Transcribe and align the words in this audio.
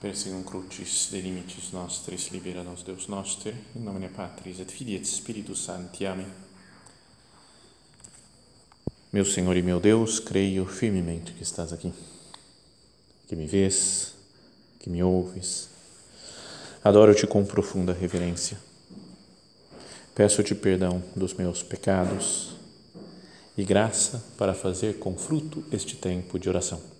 Persegum 0.00 0.42
crucis 0.42 1.10
de 1.10 1.20
limites 1.20 1.72
nostris 1.72 2.30
libera 2.30 2.64
nos 2.64 2.82
Deus 2.82 3.06
noster, 3.06 3.54
in 3.76 3.80
nomine 3.80 4.08
Patris 4.08 4.58
et 4.58 4.72
Filii 4.72 4.96
et 4.96 5.04
Spiritus 5.04 5.62
Sancti. 5.64 6.06
Amém. 6.06 6.26
Meu 9.12 9.26
Senhor 9.26 9.54
e 9.54 9.62
meu 9.62 9.78
Deus, 9.78 10.18
creio 10.18 10.64
firmemente 10.64 11.34
que 11.34 11.42
estás 11.42 11.70
aqui, 11.70 11.92
que 13.28 13.36
me 13.36 13.46
vês, 13.46 14.14
que 14.78 14.88
me 14.88 15.02
ouves. 15.02 15.68
Adoro-te 16.82 17.26
com 17.26 17.44
profunda 17.44 17.92
reverência. 17.92 18.56
Peço-te 20.14 20.54
perdão 20.54 21.02
dos 21.14 21.34
meus 21.34 21.62
pecados 21.62 22.56
e 23.54 23.62
graça 23.64 24.24
para 24.38 24.54
fazer 24.54 24.98
com 24.98 25.14
fruto 25.14 25.62
este 25.70 25.94
tempo 25.96 26.38
de 26.38 26.48
oração 26.48 26.99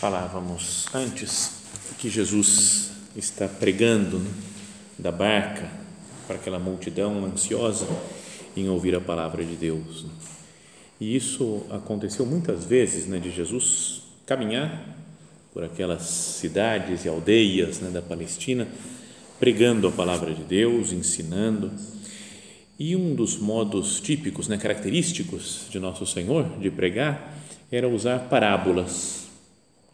Falávamos 0.00 0.86
antes 0.94 1.60
que 1.98 2.08
Jesus 2.08 2.90
está 3.14 3.46
pregando 3.46 4.18
né, 4.18 4.30
da 4.98 5.12
barca 5.12 5.70
para 6.26 6.36
aquela 6.36 6.58
multidão 6.58 7.22
ansiosa 7.26 7.86
em 8.56 8.66
ouvir 8.66 8.94
a 8.94 9.00
palavra 9.02 9.44
de 9.44 9.54
Deus. 9.56 10.04
Né. 10.04 10.10
E 11.02 11.14
isso 11.14 11.66
aconteceu 11.68 12.24
muitas 12.24 12.64
vezes, 12.64 13.04
né, 13.04 13.18
de 13.18 13.30
Jesus 13.30 14.04
caminhar 14.24 14.88
por 15.52 15.64
aquelas 15.64 16.04
cidades 16.04 17.04
e 17.04 17.08
aldeias 17.10 17.80
né, 17.80 17.90
da 17.90 18.00
Palestina, 18.00 18.66
pregando 19.38 19.86
a 19.86 19.92
palavra 19.92 20.32
de 20.32 20.44
Deus, 20.44 20.94
ensinando. 20.94 21.70
E 22.78 22.96
um 22.96 23.14
dos 23.14 23.36
modos 23.36 24.00
típicos, 24.00 24.48
né, 24.48 24.56
característicos 24.56 25.66
de 25.68 25.78
Nosso 25.78 26.06
Senhor 26.06 26.58
de 26.58 26.70
pregar 26.70 27.36
era 27.70 27.86
usar 27.86 28.30
parábolas? 28.30 29.19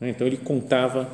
Então 0.01 0.27
ele 0.27 0.37
contava 0.37 1.11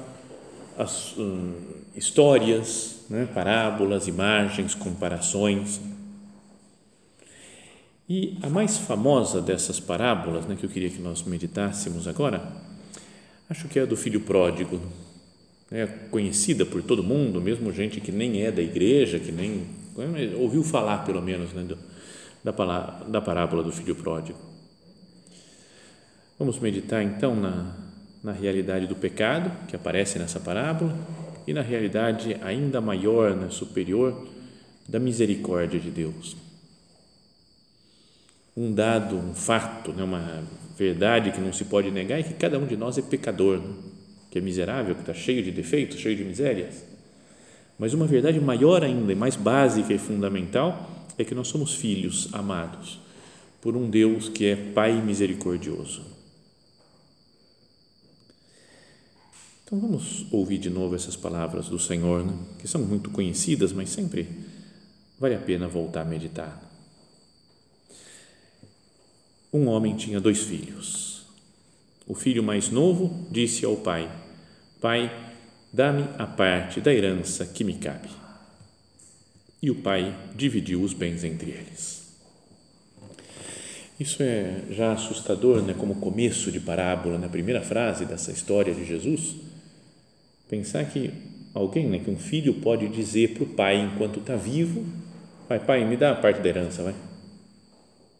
as 0.77 1.17
hum, 1.17 1.55
histórias, 1.95 3.05
né? 3.09 3.29
parábolas, 3.33 4.09
imagens, 4.09 4.75
comparações. 4.75 5.81
E 8.09 8.37
a 8.43 8.49
mais 8.49 8.77
famosa 8.77 9.41
dessas 9.41 9.79
parábolas, 9.79 10.45
né, 10.47 10.57
que 10.59 10.67
eu 10.67 10.71
queria 10.71 10.91
que 10.91 11.01
nós 11.01 11.23
meditássemos 11.23 12.09
agora, 12.09 12.43
acho 13.49 13.69
que 13.69 13.79
é 13.79 13.83
a 13.83 13.87
do 13.87 13.97
filho 13.97 14.21
pródigo. 14.21 14.81
É 15.71 15.87
conhecida 15.87 16.67
por 16.67 16.83
todo 16.83 17.03
mundo, 17.03 17.41
mesmo 17.41 17.73
gente 17.73 18.01
que 18.01 18.13
nem 18.13 18.43
é 18.43 18.51
da 18.51 18.61
igreja, 18.61 19.19
que 19.19 19.33
nem 19.33 19.67
né, 19.97 20.35
ouviu 20.37 20.63
falar, 20.63 21.07
pelo 21.07 21.23
menos, 21.23 21.53
né, 21.55 21.63
do, 21.63 21.79
da, 22.45 22.53
palavra, 22.53 23.07
da 23.09 23.21
parábola 23.21 23.63
do 23.63 23.73
filho 23.73 23.95
pródigo. 23.95 24.39
Vamos 26.39 26.59
meditar 26.59 27.03
então 27.03 27.35
na, 27.35 27.75
na 28.23 28.33
realidade 28.33 28.87
do 28.87 28.95
pecado, 28.95 29.51
que 29.67 29.75
aparece 29.75 30.19
nessa 30.19 30.39
parábola, 30.39 30.97
e 31.47 31.53
na 31.53 31.61
realidade 31.61 32.37
ainda 32.41 32.81
maior, 32.81 33.35
né, 33.35 33.49
superior, 33.51 34.29
da 34.89 35.01
misericórdia 35.01 35.81
de 35.81 35.91
Deus. 35.91 36.37
Um 38.57 38.73
dado, 38.73 39.17
um 39.17 39.35
fato, 39.35 39.93
né, 39.93 40.05
uma 40.05 40.45
verdade 40.77 41.33
que 41.33 41.41
não 41.41 41.53
se 41.53 41.65
pode 41.65 41.91
negar 41.91 42.21
é 42.21 42.23
que 42.23 42.35
cada 42.35 42.59
um 42.59 42.67
de 42.67 42.77
nós 42.77 42.97
é 42.97 43.03
pecador, 43.03 43.59
né, 43.59 43.75
que 44.31 44.39
é 44.39 44.41
miserável, 44.41 44.95
que 44.95 45.01
está 45.01 45.15
cheio 45.15 45.43
de 45.43 45.51
defeitos, 45.51 45.99
cheio 45.99 46.17
de 46.17 46.25
misérias. 46.25 46.85
Mas 47.79 47.93
uma 47.93 48.07
verdade 48.07 48.41
maior 48.41 48.85
ainda, 48.85 49.15
mais 49.17 49.35
básica 49.35 49.93
e 49.93 49.99
fundamental, 49.99 50.89
é 51.19 51.25
que 51.25 51.35
nós 51.35 51.49
somos 51.49 51.75
filhos 51.75 52.29
amados 52.33 53.01
por 53.61 53.77
um 53.77 53.91
Deus 53.91 54.29
que 54.29 54.47
é 54.47 54.57
Pai 54.57 54.93
misericordioso 55.01 56.12
Então 59.73 59.81
vamos 59.81 60.27
ouvir 60.31 60.59
de 60.59 60.69
novo 60.69 60.95
essas 60.95 61.17
palavras 61.17 61.67
do 61.67 61.79
Senhor, 61.79 62.23
né? 62.27 62.35
que 62.59 62.69
são 62.69 62.83
muito 62.83 63.09
conhecidas, 63.09 63.73
mas 63.73 63.89
sempre 63.89 64.29
vale 65.19 65.35
a 65.35 65.39
pena 65.39 65.67
voltar 65.67 66.03
a 66.03 66.05
meditar. 66.05 66.61
Um 69.51 69.69
homem 69.69 69.97
tinha 69.97 70.21
dois 70.21 70.43
filhos. 70.43 71.23
O 72.07 72.15
filho 72.15 72.43
mais 72.43 72.69
novo 72.69 73.27
disse 73.31 73.65
ao 73.65 73.77
pai: 73.77 74.13
Pai, 74.79 75.11
dá-me 75.73 76.07
a 76.19 76.27
parte 76.27 76.79
da 76.79 76.93
herança 76.93 77.47
que 77.47 77.65
me 77.65 77.77
cabe. 77.77 78.11
E 79.63 79.71
o 79.71 79.77
pai 79.77 80.15
dividiu 80.37 80.83
os 80.83 80.93
bens 80.93 81.25
entre 81.25 81.51
eles. 81.51 82.13
Isso 83.99 84.23
é 84.23 84.65
já 84.69 84.93
assustador, 84.93 85.63
né? 85.63 85.73
como 85.73 85.95
começo 85.95 86.53
de 86.53 86.61
parábola, 86.61 87.17
na 87.17 87.31
primeira 87.31 87.63
frase 87.63 88.05
dessa 88.05 88.33
história 88.33 88.75
de 88.75 88.85
Jesus 88.85 89.51
Pensar 90.53 90.85
que 90.85 91.11
alguém, 91.55 91.89
né, 91.89 91.99
que 91.99 92.11
um 92.11 92.19
filho 92.19 92.53
pode 92.53 92.87
dizer 92.89 93.33
para 93.33 93.43
o 93.43 93.47
pai 93.47 93.81
enquanto 93.81 94.21
está 94.21 94.37
vivo, 94.37 94.85
pai, 95.49 95.59
pai, 95.59 95.89
me 95.89 95.97
dá 95.97 96.13
a 96.13 96.15
parte 96.15 96.43
da 96.43 96.49
herança, 96.51 96.83
vai. 96.83 96.95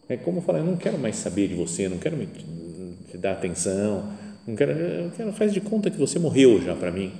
É 0.09 0.17
como 0.17 0.41
falar, 0.41 0.57
eu 0.57 0.65
não 0.65 0.75
quero 0.75 0.97
mais 0.97 1.15
saber 1.17 1.49
de 1.49 1.53
você, 1.53 1.87
não 1.87 1.99
quero 1.99 2.17
me 2.17 2.25
te 2.25 3.17
dar 3.19 3.33
atenção, 3.33 4.11
não 4.47 4.55
quero, 4.55 4.71
eu 4.71 5.11
quero, 5.11 5.31
faz 5.31 5.53
de 5.53 5.61
conta 5.61 5.91
que 5.91 5.97
você 5.97 6.17
morreu 6.17 6.59
já 6.59 6.75
para 6.75 6.89
mim. 6.91 7.11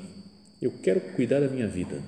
Eu 0.59 0.74
quero 0.81 1.00
cuidar 1.00 1.41
da 1.41 1.47
minha 1.47 1.68
vida. 1.68 2.01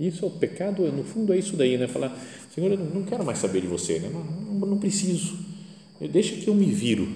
Isso 0.00 0.24
é 0.24 0.28
o 0.28 0.30
pecado, 0.30 0.90
no 0.90 1.04
fundo 1.04 1.34
é 1.34 1.38
isso 1.38 1.54
daí, 1.54 1.76
né? 1.76 1.86
Falar, 1.86 2.18
Senhor, 2.54 2.72
eu 2.72 2.78
não 2.78 3.02
quero 3.02 3.26
mais 3.26 3.40
saber 3.40 3.60
de 3.60 3.66
você, 3.66 3.98
né? 3.98 4.08
não, 4.10 4.24
não, 4.24 4.66
não 4.68 4.78
preciso. 4.78 5.38
Deixa 6.00 6.34
que 6.34 6.48
eu 6.48 6.54
me 6.54 6.72
viro. 6.72 7.06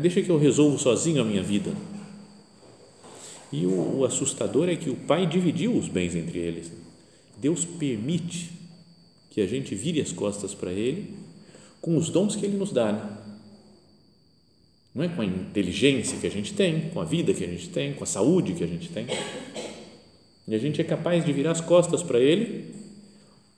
Deixa 0.00 0.22
que 0.22 0.30
eu 0.30 0.38
resolvo 0.38 0.78
sozinho 0.78 1.20
a 1.20 1.24
minha 1.26 1.42
vida. 1.42 1.72
E 3.52 3.66
o, 3.66 3.98
o 3.98 4.04
assustador 4.04 4.68
é 4.68 4.76
que 4.76 4.88
o 4.88 4.96
pai 4.96 5.26
dividiu 5.26 5.76
os 5.76 5.86
bens 5.86 6.16
entre 6.16 6.38
eles. 6.38 6.72
Deus 7.38 7.64
permite 7.64 8.50
que 9.30 9.40
a 9.40 9.46
gente 9.46 9.74
vire 9.74 10.00
as 10.00 10.10
costas 10.12 10.54
para 10.54 10.72
ele 10.72 11.14
com 11.80 11.96
os 11.96 12.08
dons 12.08 12.34
que 12.34 12.46
ele 12.46 12.56
nos 12.56 12.72
dá. 12.72 12.92
Né? 12.92 13.18
Não 14.94 15.04
é 15.04 15.08
com 15.08 15.22
a 15.22 15.24
inteligência 15.24 16.18
que 16.18 16.26
a 16.26 16.30
gente 16.30 16.54
tem, 16.54 16.90
com 16.90 17.00
a 17.00 17.04
vida 17.04 17.32
que 17.34 17.44
a 17.44 17.48
gente 17.48 17.68
tem, 17.68 17.94
com 17.94 18.04
a 18.04 18.06
saúde 18.06 18.54
que 18.54 18.64
a 18.64 18.66
gente 18.66 18.88
tem. 18.88 19.06
E 20.46 20.54
a 20.54 20.58
gente 20.58 20.80
é 20.80 20.84
capaz 20.84 21.24
de 21.24 21.32
virar 21.32 21.52
as 21.52 21.60
costas 21.60 22.02
para 22.02 22.18
ele 22.18 22.74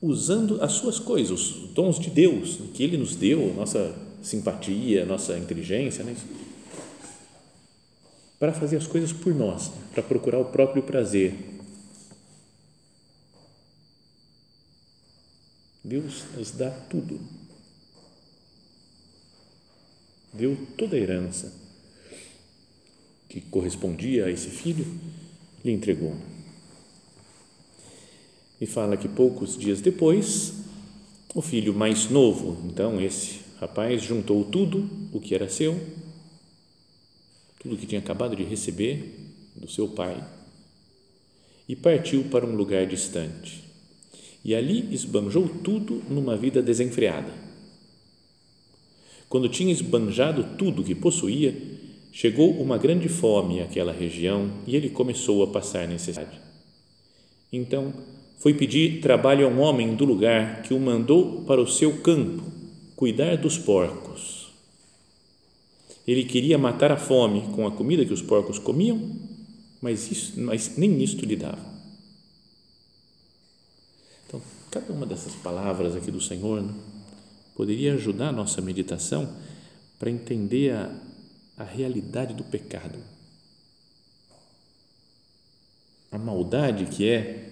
usando 0.00 0.62
as 0.62 0.72
suas 0.72 0.98
coisas, 0.98 1.30
os 1.30 1.70
dons 1.72 1.98
de 1.98 2.10
Deus 2.10 2.58
que 2.74 2.82
ele 2.82 2.96
nos 2.96 3.16
deu, 3.16 3.54
nossa 3.54 3.96
simpatia, 4.22 5.04
nossa 5.04 5.38
inteligência, 5.38 6.04
né? 6.04 6.14
Para 8.38 8.52
fazer 8.52 8.76
as 8.76 8.86
coisas 8.86 9.12
por 9.12 9.34
nós, 9.34 9.70
para 9.92 10.02
procurar 10.02 10.38
o 10.38 10.46
próprio 10.46 10.82
prazer. 10.82 11.34
Deus 15.82 16.24
nos 16.36 16.50
dá 16.50 16.70
tudo. 16.70 17.20
Deu 20.32 20.56
toda 20.76 20.96
a 20.96 20.98
herança 20.98 21.52
que 23.28 23.40
correspondia 23.40 24.26
a 24.26 24.30
esse 24.30 24.48
filho, 24.48 24.86
lhe 25.64 25.72
entregou. 25.72 26.14
E 28.60 28.66
fala 28.66 28.96
que 28.96 29.08
poucos 29.08 29.58
dias 29.58 29.80
depois, 29.80 30.54
o 31.34 31.42
filho 31.42 31.74
mais 31.74 32.08
novo, 32.08 32.56
então 32.66 33.00
esse 33.00 33.40
rapaz, 33.58 34.02
juntou 34.02 34.44
tudo 34.44 34.88
o 35.12 35.20
que 35.20 35.34
era 35.34 35.48
seu 35.48 35.80
tudo 37.64 37.78
que 37.78 37.86
tinha 37.86 37.98
acabado 37.98 38.36
de 38.36 38.44
receber 38.44 39.14
do 39.56 39.66
seu 39.68 39.88
pai 39.88 40.22
e 41.66 41.74
partiu 41.74 42.24
para 42.24 42.44
um 42.44 42.54
lugar 42.54 42.86
distante. 42.86 43.64
E 44.44 44.54
ali 44.54 44.94
esbanjou 44.94 45.48
tudo 45.48 46.02
numa 46.10 46.36
vida 46.36 46.60
desenfreada. 46.60 47.32
Quando 49.30 49.48
tinha 49.48 49.72
esbanjado 49.72 50.56
tudo 50.58 50.84
que 50.84 50.94
possuía, 50.94 51.56
chegou 52.12 52.60
uma 52.60 52.76
grande 52.76 53.08
fome 53.08 53.62
àquela 53.62 53.92
região 53.92 54.50
e 54.66 54.76
ele 54.76 54.90
começou 54.90 55.42
a 55.42 55.46
passar 55.46 55.88
necessidade. 55.88 56.38
Então, 57.50 57.94
foi 58.40 58.52
pedir 58.52 59.00
trabalho 59.00 59.46
a 59.46 59.48
um 59.48 59.60
homem 59.60 59.96
do 59.96 60.04
lugar 60.04 60.60
que 60.62 60.74
o 60.74 60.78
mandou 60.78 61.44
para 61.46 61.62
o 61.62 61.66
seu 61.66 62.02
campo 62.02 62.42
cuidar 62.94 63.36
dos 63.36 63.56
porcos 63.56 64.33
Ele 66.06 66.24
queria 66.24 66.58
matar 66.58 66.92
a 66.92 66.96
fome 66.96 67.52
com 67.54 67.66
a 67.66 67.72
comida 67.72 68.04
que 68.04 68.12
os 68.12 68.20
porcos 68.20 68.58
comiam, 68.58 69.00
mas, 69.80 70.10
isso, 70.10 70.40
mas 70.40 70.76
nem 70.76 71.02
isto 71.02 71.24
lhe 71.24 71.36
dava. 71.36 71.64
Então, 74.26 74.40
cada 74.70 74.92
uma 74.92 75.06
dessas 75.06 75.34
palavras 75.36 75.96
aqui 75.96 76.10
do 76.10 76.20
Senhor 76.20 76.62
né, 76.62 76.74
poderia 77.54 77.94
ajudar 77.94 78.28
a 78.28 78.32
nossa 78.32 78.60
meditação 78.60 79.34
para 79.98 80.10
entender 80.10 80.72
a, 80.72 80.94
a 81.56 81.64
realidade 81.64 82.34
do 82.34 82.44
pecado. 82.44 82.98
A 86.10 86.18
maldade 86.18 86.86
que 86.86 87.08
é 87.08 87.50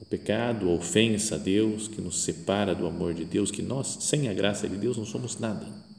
o 0.00 0.04
pecado, 0.04 0.68
a 0.68 0.72
ofensa 0.72 1.34
a 1.34 1.38
Deus, 1.38 1.86
que 1.86 2.00
nos 2.00 2.22
separa 2.22 2.74
do 2.74 2.86
amor 2.86 3.14
de 3.14 3.24
Deus, 3.24 3.50
que 3.50 3.62
nós, 3.62 3.98
sem 4.00 4.28
a 4.28 4.32
graça 4.32 4.68
de 4.68 4.76
Deus, 4.76 4.96
não 4.96 5.04
somos 5.04 5.38
nada. 5.38 5.89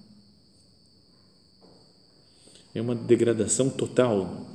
É 2.73 2.81
uma 2.81 2.95
degradação 2.95 3.69
total. 3.69 4.47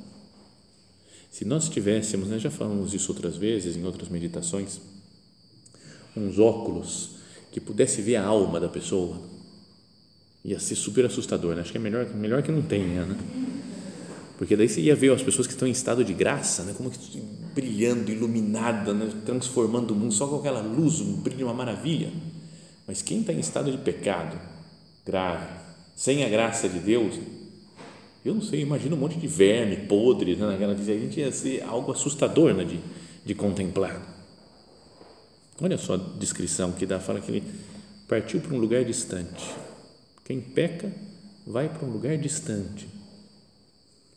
Se 1.31 1.45
nós 1.45 1.69
tivéssemos, 1.69 2.29
né, 2.29 2.39
já 2.39 2.51
falamos 2.51 2.95
isso 2.95 3.13
outras 3.13 3.37
vezes, 3.37 3.77
em 3.77 3.85
outras 3.85 4.09
meditações, 4.09 4.81
uns 6.17 6.39
óculos 6.39 7.17
que 7.53 7.61
pudesse 7.61 8.01
ver 8.01 8.17
a 8.17 8.25
alma 8.25 8.59
da 8.59 8.69
pessoa, 8.69 9.21
ia 10.45 10.59
ser 10.59 10.77
super 10.77 11.05
assustador. 11.05 11.55
Né? 11.55 11.61
Acho 11.61 11.73
que 11.73 11.79
é 11.79 11.81
melhor, 11.81 12.07
melhor 12.15 12.43
que 12.43 12.51
não 12.51 12.63
tenha, 12.63 13.05
né? 13.05 13.17
Porque 14.39 14.55
daí 14.55 14.69
você 14.69 14.81
ia 14.81 14.95
ver 14.95 15.13
as 15.13 15.23
pessoas 15.23 15.47
que 15.47 15.55
estão 15.55 15.67
em 15.67 15.71
estado 15.71 16.05
de 16.05 16.13
graça, 16.13 16.63
né? 16.63 16.75
como 16.77 16.91
que 16.91 17.23
brilhando, 17.55 18.11
iluminada, 18.11 18.93
né? 18.93 19.11
transformando 19.25 19.93
o 19.93 19.95
mundo 19.95 20.13
só 20.13 20.27
com 20.27 20.37
aquela 20.37 20.61
luz, 20.61 21.01
um 21.01 21.17
brilho, 21.17 21.47
uma 21.47 21.55
maravilha. 21.55 22.13
Mas 22.87 23.03
quem 23.03 23.21
está 23.21 23.33
em 23.33 23.41
estado 23.41 23.71
de 23.73 23.79
pecado 23.79 24.39
grave, 25.05 25.47
sem 25.95 26.23
a 26.23 26.29
graça 26.29 26.69
de 26.69 26.79
Deus, 26.79 27.15
eu 28.27 28.35
não 28.35 28.43
sei, 28.43 28.61
imagina 28.61 28.95
um 28.95 28.99
monte 28.99 29.19
de 29.19 29.27
verme 29.27 29.77
podre 29.87 30.37
né? 30.37 30.47
naquela 30.47 30.73
a 30.73 30.77
gente 30.77 31.21
ia 31.21 31.31
ser 31.33 31.63
algo 31.63 31.93
assustador 31.93 32.55
né? 32.55 32.65
de, 32.65 32.81
de 33.25 33.35
contemplar. 33.35 34.15
Olha 35.61 35.79
só 35.79 35.95
a 35.95 35.97
descrição 36.19 36.73
que 36.73 36.85
dá, 36.85 37.01
fala 37.01 37.21
que 37.21 37.31
ele 37.31 37.43
partiu 38.09 38.41
para 38.41 38.55
um 38.55 38.59
lugar 38.59 38.85
distante. 38.85 39.45
Quem 40.25 40.41
peca 40.41 40.93
vai 41.47 41.69
para 41.69 41.87
um 41.87 41.91
lugar 41.91 42.19
distante 42.19 42.97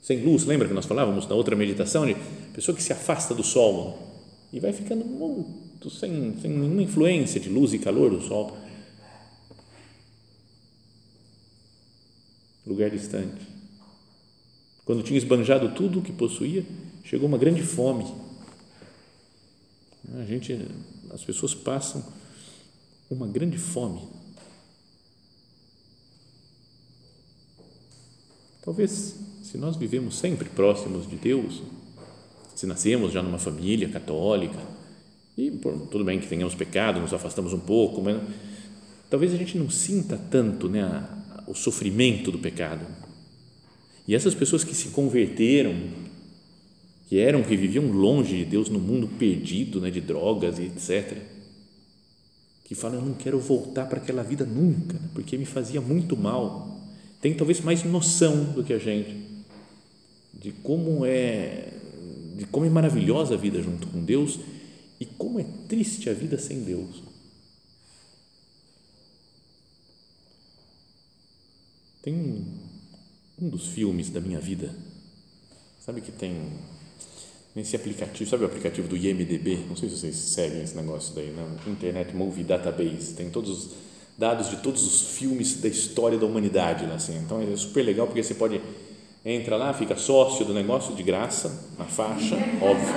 sem 0.10 0.24
luz, 0.24 0.44
lembra 0.46 0.68
que 0.68 0.74
nós 0.74 0.88
falávamos 0.88 1.28
na 1.28 1.36
outra 1.36 1.56
meditação 1.56 2.04
de 2.04 2.16
pessoa 2.52 2.76
que 2.76 2.82
se 2.82 2.92
afasta 2.92 3.36
do 3.36 3.44
sol 3.44 4.08
e 4.52 4.60
vai 4.60 4.74
ficando 4.74 5.06
muito 5.06 5.90
sem, 5.90 6.36
sem 6.42 6.50
nenhuma 6.50 6.82
influência 6.82 7.40
de 7.40 7.48
luz 7.48 7.74
e 7.74 7.78
calor 7.78 8.10
do 8.10 8.20
sol. 8.20 8.58
Lugar 12.66 12.90
distante. 12.90 13.59
Quando 14.90 15.04
tinha 15.04 15.20
esbanjado 15.20 15.70
tudo 15.76 16.00
o 16.00 16.02
que 16.02 16.12
possuía, 16.12 16.66
chegou 17.04 17.28
uma 17.28 17.38
grande 17.38 17.62
fome. 17.62 18.12
A 20.16 20.24
gente, 20.24 20.66
as 21.12 21.24
pessoas 21.24 21.54
passam 21.54 22.04
uma 23.08 23.28
grande 23.28 23.60
fome. 23.60 24.02
Talvez 28.64 29.16
se 29.44 29.60
nós 29.60 29.76
vivemos 29.76 30.18
sempre 30.18 30.50
próximos 30.50 31.08
de 31.08 31.18
Deus, 31.18 31.62
se 32.56 32.66
nascemos 32.66 33.14
já 33.14 33.22
numa 33.22 33.38
família 33.38 33.90
católica, 33.90 34.58
e 35.38 35.52
por, 35.52 35.88
tudo 35.92 36.04
bem 36.04 36.20
que 36.20 36.26
tenhamos 36.26 36.56
pecado, 36.56 37.00
nos 37.00 37.14
afastamos 37.14 37.54
um 37.54 37.60
pouco, 37.60 38.02
mas 38.02 38.20
talvez 39.08 39.36
a 39.36 39.38
gente 39.38 39.56
não 39.56 39.70
sinta 39.70 40.18
tanto 40.18 40.68
né, 40.68 40.82
a, 40.82 41.44
o 41.46 41.54
sofrimento 41.54 42.32
do 42.32 42.40
pecado. 42.40 43.09
E 44.10 44.16
essas 44.16 44.34
pessoas 44.34 44.64
que 44.64 44.74
se 44.74 44.88
converteram, 44.88 45.72
que 47.08 47.20
eram, 47.20 47.44
que 47.44 47.56
viviam 47.56 47.92
longe 47.92 48.38
de 48.38 48.44
Deus 48.44 48.68
no 48.68 48.80
mundo 48.80 49.08
perdido, 49.08 49.80
né, 49.80 49.92
de 49.92 50.02
drogas 50.02 50.58
e 50.58 50.64
etc., 50.64 51.16
que 52.64 52.74
falam, 52.74 52.98
eu 53.02 53.06
não 53.06 53.14
quero 53.14 53.40
voltar 53.40 53.86
para 53.86 54.00
aquela 54.00 54.24
vida 54.24 54.44
nunca, 54.48 55.00
porque 55.14 55.38
me 55.38 55.46
fazia 55.46 55.80
muito 55.80 56.18
mal. 56.18 56.76
Tem 57.22 57.36
talvez 57.36 57.62
mais 57.62 57.84
noção 57.84 58.46
do 58.46 58.64
que 58.64 58.74
a 58.74 58.80
gente 58.80 59.16
de 60.34 60.54
como 60.54 61.06
é 61.06 61.72
de 62.36 62.46
como 62.48 62.66
é 62.66 62.70
maravilhosa 62.70 63.36
a 63.36 63.38
vida 63.38 63.62
junto 63.62 63.86
com 63.90 64.04
Deus 64.04 64.40
e 65.00 65.06
como 65.06 65.40
é 65.40 65.46
triste 65.68 66.10
a 66.10 66.14
vida 66.14 66.40
sem 66.40 66.64
Deus. 66.64 67.04
Tem 72.02 72.58
um, 73.42 73.50
dos 73.50 73.68
filmes 73.68 74.10
da 74.10 74.20
minha 74.20 74.40
vida, 74.40 74.74
sabe 75.80 76.02
que 76.02 76.12
tem 76.12 76.38
nesse 77.56 77.76
aplicativo, 77.76 78.30
sabe 78.30 78.44
o 78.44 78.48
aplicativo 78.48 78.88
do 78.88 78.96
IMDB? 78.96 79.66
Não 79.68 79.76
sei 79.76 79.90
se 79.90 79.98
vocês 79.98 80.16
seguem 80.16 80.62
esse 80.62 80.76
negócio 80.76 81.16
daí, 81.16 81.32
né? 81.32 81.46
Internet 81.68 82.16
Movie 82.16 82.44
Database, 82.44 83.14
tem 83.14 83.30
todos 83.30 83.50
os 83.50 83.72
dados 84.18 84.50
de 84.50 84.58
todos 84.58 84.86
os 84.86 85.18
filmes 85.18 85.62
da 85.62 85.70
história 85.70 86.18
da 86.18 86.26
humanidade 86.26 86.86
lá 86.86 86.96
assim. 86.96 87.18
Então 87.18 87.42
é 87.42 87.56
super 87.56 87.84
legal 87.84 88.06
porque 88.06 88.22
você 88.22 88.34
pode 88.34 88.62
entra 89.26 89.58
lá, 89.58 89.74
fica 89.74 89.96
sócio 89.96 90.46
do 90.46 90.54
negócio 90.54 90.96
de 90.96 91.04
graça, 91.04 91.70
na 91.78 91.86
faixa, 91.86 92.36
óbvio, 92.62 92.88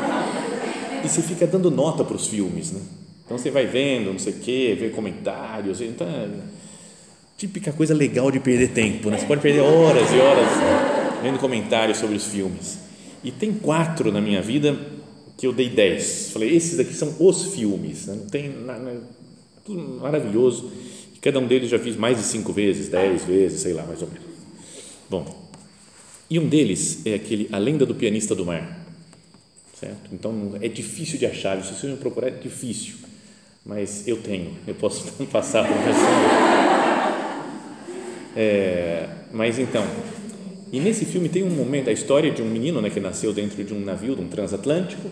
e 1.04 1.08
você 1.08 1.20
fica 1.20 1.46
dando 1.46 1.70
nota 1.70 2.04
para 2.04 2.14
os 2.14 2.28
filmes, 2.28 2.70
né? 2.70 2.80
Então 3.24 3.36
você 3.36 3.50
vai 3.50 3.66
vendo, 3.66 4.12
não 4.12 4.18
sei 4.18 4.34
o 4.34 4.38
quê, 4.40 4.76
vê 4.78 4.90
comentários, 4.90 5.80
então 5.80 6.06
é 6.06 6.28
típica 7.42 7.72
coisa 7.72 7.92
legal 7.92 8.30
de 8.30 8.38
perder 8.38 8.68
tempo, 8.68 9.10
né? 9.10 9.18
Você 9.18 9.26
pode 9.26 9.40
perder 9.40 9.62
horas 9.62 10.08
e 10.12 10.16
horas 10.16 10.48
vendo 11.20 11.40
comentários 11.40 11.98
sobre 11.98 12.14
os 12.14 12.24
filmes. 12.26 12.78
E 13.24 13.32
tem 13.32 13.52
quatro 13.52 14.12
na 14.12 14.20
minha 14.20 14.40
vida 14.40 14.78
que 15.36 15.44
eu 15.44 15.52
dei 15.52 15.68
dez. 15.68 16.30
Falei, 16.32 16.54
esses 16.54 16.78
aqui 16.78 16.94
são 16.94 17.16
os 17.18 17.46
filmes, 17.46 18.06
né? 18.06 18.14
não 18.14 18.26
tem 18.26 18.48
nada, 18.48 19.02
tudo 19.64 20.00
maravilhoso. 20.00 20.70
Cada 21.20 21.40
um 21.40 21.46
deles 21.48 21.68
já 21.68 21.80
fiz 21.80 21.96
mais 21.96 22.16
de 22.16 22.22
cinco 22.22 22.52
vezes, 22.52 22.88
dez 22.88 23.24
vezes, 23.24 23.60
sei 23.60 23.72
lá, 23.72 23.84
mais 23.84 24.00
ou 24.02 24.08
menos. 24.08 24.28
Bom, 25.10 25.50
e 26.30 26.38
um 26.38 26.48
deles 26.48 27.04
é 27.04 27.14
aquele 27.14 27.48
A 27.50 27.58
Lenda 27.58 27.84
do 27.84 27.94
Pianista 27.96 28.36
do 28.36 28.46
Mar. 28.46 28.86
Certo? 29.74 30.10
Então 30.12 30.52
é 30.60 30.68
difícil 30.68 31.18
de 31.18 31.26
achar, 31.26 31.60
se 31.60 31.74
você 31.74 31.88
me 31.88 31.96
procurar 31.96 32.28
é 32.28 32.30
difícil, 32.30 32.98
mas 33.66 34.06
eu 34.06 34.18
tenho, 34.18 34.52
eu 34.64 34.76
posso 34.76 35.10
passar 35.26 35.66
para 35.66 35.74
você. 35.74 36.71
É, 38.36 39.08
mas 39.32 39.58
então, 39.58 39.84
e 40.72 40.80
nesse 40.80 41.04
filme 41.04 41.28
tem 41.28 41.42
um 41.42 41.50
momento, 41.50 41.90
a 41.90 41.92
história 41.92 42.30
de 42.30 42.40
um 42.40 42.48
menino 42.48 42.80
né, 42.80 42.88
que 42.88 42.98
nasceu 42.98 43.32
dentro 43.34 43.62
de 43.62 43.74
um 43.74 43.80
navio, 43.80 44.16
de 44.16 44.22
um 44.22 44.28
transatlântico, 44.28 45.10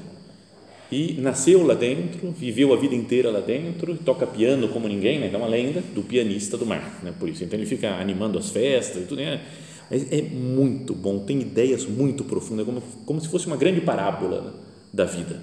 e 0.91 1.13
nasceu 1.21 1.65
lá 1.65 1.75
dentro, 1.75 2.33
viveu 2.33 2.73
a 2.73 2.77
vida 2.77 2.95
inteira 2.95 3.31
lá 3.31 3.41
dentro, 3.41 3.97
toca 3.99 4.27
piano 4.27 4.69
como 4.69 4.89
ninguém, 4.89 5.21
né? 5.21 5.31
é 5.33 5.37
uma 5.37 5.47
lenda 5.47 5.83
do 5.95 6.03
pianista 6.03 6.57
do 6.57 6.67
mar, 6.67 7.01
né? 7.03 7.13
por 7.17 7.29
isso. 7.29 7.45
Então 7.45 7.59
ele 7.59 7.67
fica 7.67 7.91
animando 7.95 8.39
as 8.39 8.51
festas 8.51 9.03
e 9.03 9.07
tudo, 9.07 9.21
né? 9.21 9.41
Mas 9.89 10.11
é 10.11 10.23
muito 10.23 10.95
bom, 10.95 11.19
tem 11.21 11.41
ideias 11.41 11.85
muito 11.85 12.25
profundas, 12.25 12.65
como, 12.65 12.81
como 13.05 13.21
se 13.21 13.29
fosse 13.29 13.47
uma 13.47 13.57
grande 13.57 13.81
parábola 13.81 14.41
né, 14.41 14.51
da 14.93 15.05
vida. 15.05 15.43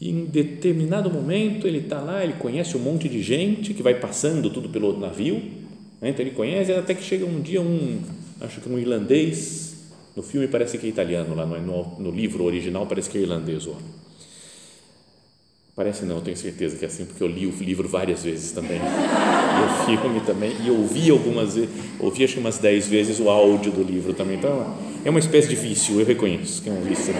E 0.00 0.10
em 0.10 0.24
determinado 0.26 1.10
momento 1.10 1.66
ele 1.66 1.78
está 1.78 2.00
lá, 2.00 2.22
ele 2.22 2.34
conhece 2.34 2.76
um 2.76 2.80
monte 2.80 3.08
de 3.08 3.22
gente 3.22 3.72
que 3.72 3.82
vai 3.82 3.94
passando 3.94 4.50
tudo 4.50 4.68
pelo 4.68 4.98
navio, 4.98 5.40
então 6.10 6.24
ele 6.24 6.34
conhece, 6.34 6.72
até 6.72 6.94
que 6.94 7.02
chega 7.02 7.24
um 7.24 7.40
dia 7.40 7.60
um, 7.60 8.00
acho 8.40 8.60
que 8.60 8.68
um 8.68 8.78
irlandês, 8.78 9.76
no 10.14 10.22
filme 10.22 10.46
parece 10.48 10.76
que 10.76 10.86
é 10.86 10.88
italiano, 10.90 11.34
lá 11.34 11.46
no, 11.46 11.98
no, 11.98 12.10
livro 12.10 12.44
original 12.44 12.86
parece 12.86 13.08
que 13.08 13.18
é 13.18 13.22
irlandês 13.22 13.66
o 13.66 13.70
homem 13.70 14.04
Parece 15.76 16.04
não, 16.04 16.20
tenho 16.20 16.36
certeza 16.36 16.76
que 16.76 16.84
é 16.84 16.88
assim, 16.88 17.04
porque 17.04 17.20
eu 17.20 17.26
li 17.26 17.48
o 17.48 17.50
livro 17.50 17.88
várias 17.88 18.22
vezes 18.22 18.52
também. 18.52 18.78
E 18.78 19.64
o 19.64 19.86
filme 19.86 20.20
também, 20.20 20.52
e 20.64 20.70
ouvi 20.70 21.10
algumas 21.10 21.56
vezes, 21.56 21.70
ouvi 21.98 22.22
acho 22.22 22.34
que 22.34 22.38
umas 22.38 22.58
dez 22.58 22.86
vezes 22.86 23.18
o 23.18 23.28
áudio 23.28 23.72
do 23.72 23.82
livro 23.82 24.14
também. 24.14 24.36
Então, 24.36 24.76
é 25.04 25.10
uma 25.10 25.18
espécie 25.18 25.48
de 25.48 25.56
vício, 25.56 25.98
eu 25.98 26.06
reconheço, 26.06 26.62
que 26.62 26.70
é 26.70 26.72
um 26.72 26.80
vício. 26.80 27.12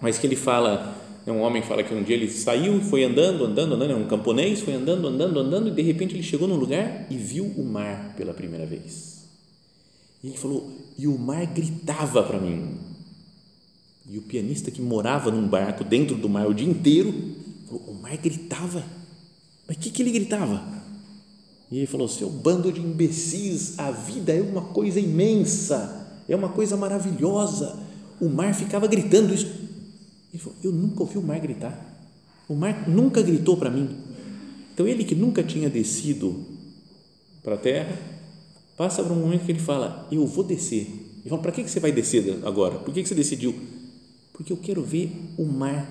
Mas 0.00 0.16
que 0.16 0.26
ele 0.26 0.36
fala, 0.36 0.96
um 1.32 1.40
homem 1.40 1.62
fala 1.62 1.82
que 1.82 1.92
um 1.92 2.02
dia 2.02 2.14
ele 2.14 2.30
saiu, 2.30 2.80
foi 2.80 3.02
andando, 3.02 3.44
andando, 3.44 3.74
andando, 3.74 3.90
é 3.90 3.96
um 3.96 4.06
camponês, 4.06 4.60
foi 4.60 4.74
andando, 4.74 5.08
andando, 5.08 5.40
andando, 5.40 5.68
e 5.68 5.72
de 5.72 5.82
repente 5.82 6.14
ele 6.14 6.22
chegou 6.22 6.46
num 6.46 6.54
lugar 6.54 7.06
e 7.10 7.16
viu 7.16 7.44
o 7.44 7.64
mar 7.64 8.14
pela 8.16 8.32
primeira 8.32 8.64
vez. 8.64 9.24
E 10.22 10.28
ele 10.28 10.36
falou, 10.36 10.70
e 10.96 11.06
o 11.08 11.18
mar 11.18 11.44
gritava 11.46 12.22
para 12.22 12.38
mim, 12.38 12.76
e 14.08 14.18
o 14.18 14.22
pianista 14.22 14.70
que 14.70 14.80
morava 14.80 15.30
num 15.32 15.48
barco 15.48 15.82
dentro 15.82 16.14
do 16.14 16.28
mar 16.28 16.46
o 16.46 16.54
dia 16.54 16.68
inteiro, 16.68 17.12
falou, 17.66 17.82
o 17.88 17.94
mar 17.94 18.16
gritava. 18.16 18.84
Mas 19.66 19.76
o 19.76 19.80
que, 19.80 19.90
que 19.90 20.02
ele 20.02 20.12
gritava? 20.12 20.76
E 21.70 21.78
ele 21.78 21.86
falou: 21.86 22.08
seu 22.08 22.30
bando 22.30 22.70
de 22.70 22.80
imbecis, 22.80 23.78
a 23.78 23.90
vida 23.90 24.32
é 24.32 24.40
uma 24.40 24.62
coisa 24.62 25.00
imensa, 25.00 26.06
é 26.28 26.36
uma 26.36 26.48
coisa 26.48 26.76
maravilhosa. 26.76 27.76
O 28.20 28.28
mar 28.28 28.54
ficava 28.54 28.86
gritando 28.86 29.34
isso. 29.34 29.65
Ele 30.36 30.42
falou: 30.42 30.58
eu 30.62 30.70
nunca 30.70 31.02
ouvi 31.02 31.16
o 31.16 31.22
mar 31.22 31.40
gritar. 31.40 31.96
O 32.46 32.54
mar 32.54 32.86
nunca 32.86 33.22
gritou 33.22 33.56
para 33.56 33.70
mim. 33.70 33.88
Então 34.74 34.86
ele 34.86 35.02
que 35.02 35.14
nunca 35.14 35.42
tinha 35.42 35.70
descido 35.70 36.44
para 37.42 37.54
a 37.54 37.58
terra, 37.58 37.98
passa 38.76 39.02
por 39.02 39.12
um 39.12 39.20
momento 39.20 39.46
que 39.46 39.52
ele 39.52 39.58
fala: 39.58 40.06
Eu 40.12 40.26
vou 40.26 40.44
descer. 40.44 40.88
Ele 41.20 41.30
fala: 41.30 41.40
Para 41.40 41.52
que 41.52 41.66
você 41.66 41.80
vai 41.80 41.90
descer 41.90 42.38
agora? 42.44 42.78
Por 42.78 42.92
que 42.92 43.04
você 43.04 43.14
decidiu? 43.14 43.54
Porque 44.34 44.52
eu 44.52 44.58
quero 44.58 44.82
ver 44.82 45.10
o 45.38 45.46
mar. 45.46 45.88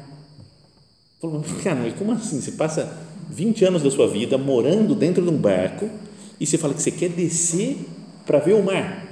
Falou, 1.20 1.44
cara, 1.64 1.82
mas 1.82 1.96
como 1.96 2.12
assim? 2.12 2.40
Você 2.40 2.52
passa 2.52 3.02
20 3.32 3.66
anos 3.66 3.82
da 3.82 3.90
sua 3.90 4.08
vida 4.08 4.38
morando 4.38 4.94
dentro 4.94 5.24
de 5.24 5.30
um 5.30 5.38
barco 5.38 5.90
e 6.40 6.46
você 6.46 6.56
fala 6.60 6.76
que 6.76 6.84
você 6.84 6.92
quer 6.92 7.10
descer 7.10 7.80
para 8.28 8.38
ver 8.38 8.54
o 8.54 8.64
mar. 8.64 9.04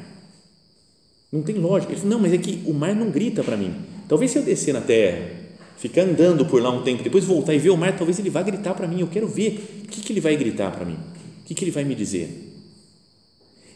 Não 1.32 1.42
tem 1.42 1.56
lógica. 1.56 1.92
Ele 1.92 2.02
falou, 2.02 2.18
não, 2.18 2.22
mas 2.22 2.34
é 2.34 2.38
que 2.38 2.62
o 2.68 2.74
mar 2.74 2.94
não 2.96 3.10
grita 3.10 3.44
para 3.44 3.58
mim. 3.58 3.74
Talvez 4.14 4.30
se 4.30 4.38
eu 4.38 4.44
descer 4.44 4.76
na 4.76 4.82
terra, 4.82 5.28
ficar 5.76 6.04
andando 6.04 6.46
por 6.46 6.62
lá 6.62 6.70
um 6.70 6.84
tempo, 6.84 7.02
depois 7.02 7.26
voltar 7.26 7.56
e 7.56 7.58
ver 7.58 7.72
o 7.72 7.76
mar, 7.76 7.98
talvez 7.98 8.20
ele 8.20 8.30
vá 8.30 8.44
gritar 8.44 8.76
para 8.76 8.88
mim. 8.88 9.00
Eu 9.00 9.08
quero 9.08 9.28
ver 9.28 9.82
o 9.86 9.88
que, 9.88 10.02
que 10.02 10.14
ele 10.14 10.20
vai 10.20 10.38
gritar 10.38 10.70
para 10.70 10.86
mim. 10.86 11.00
O 11.42 11.46
que, 11.46 11.56
que 11.56 11.64
ele 11.64 11.72
vai 11.72 11.84
me 11.84 11.96
dizer? 11.96 12.30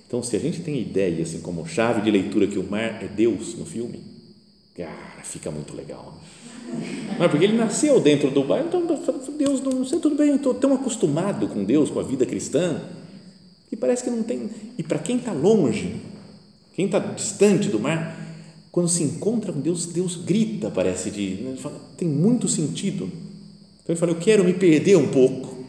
Então, 0.05 0.21
se 0.21 0.35
a 0.35 0.39
gente 0.39 0.61
tem 0.61 0.79
ideia, 0.79 1.23
assim, 1.23 1.41
como 1.41 1.65
chave 1.65 2.01
de 2.01 2.11
leitura, 2.11 2.45
que 2.45 2.59
o 2.59 2.63
mar 2.63 3.03
é 3.03 3.07
Deus 3.07 3.55
no 3.55 3.65
filme, 3.65 3.99
cara, 4.75 5.23
fica 5.23 5.49
muito 5.49 5.75
legal. 5.75 6.21
Não 7.17 7.25
é 7.25 7.27
porque 7.27 7.43
ele 7.43 7.57
nasceu 7.57 7.99
dentro 7.99 8.29
do 8.29 8.43
bar, 8.43 8.59
então 8.59 8.85
Deus 9.35 9.59
não 9.61 9.83
sei, 9.83 9.97
tudo 9.97 10.15
bem, 10.15 10.35
estou 10.35 10.53
tão 10.53 10.71
acostumado 10.75 11.47
com 11.47 11.63
Deus, 11.63 11.89
com 11.89 11.99
a 11.99 12.03
vida 12.03 12.27
cristã, 12.27 12.79
que 13.71 13.75
parece 13.75 14.03
que 14.03 14.11
não 14.11 14.21
tem. 14.21 14.51
E 14.77 14.83
para 14.83 14.99
quem 14.99 15.17
está 15.17 15.31
longe, 15.31 15.95
quem 16.75 16.85
está 16.85 16.99
distante 16.99 17.69
do 17.69 17.79
mar, 17.79 18.26
quando 18.77 18.89
se 18.89 19.01
encontra 19.01 19.51
com 19.51 19.59
Deus, 19.59 19.87
Deus 19.87 20.17
grita, 20.17 20.69
parece 20.69 21.09
de. 21.09 21.41
Né, 21.41 21.55
fala, 21.57 21.81
tem 21.97 22.07
muito 22.07 22.47
sentido. 22.47 23.05
Então 23.05 23.89
ele 23.89 23.95
fala: 23.95 24.11
Eu 24.11 24.19
quero 24.19 24.43
me 24.43 24.53
perder 24.53 24.95
um 24.97 25.07
pouco, 25.07 25.65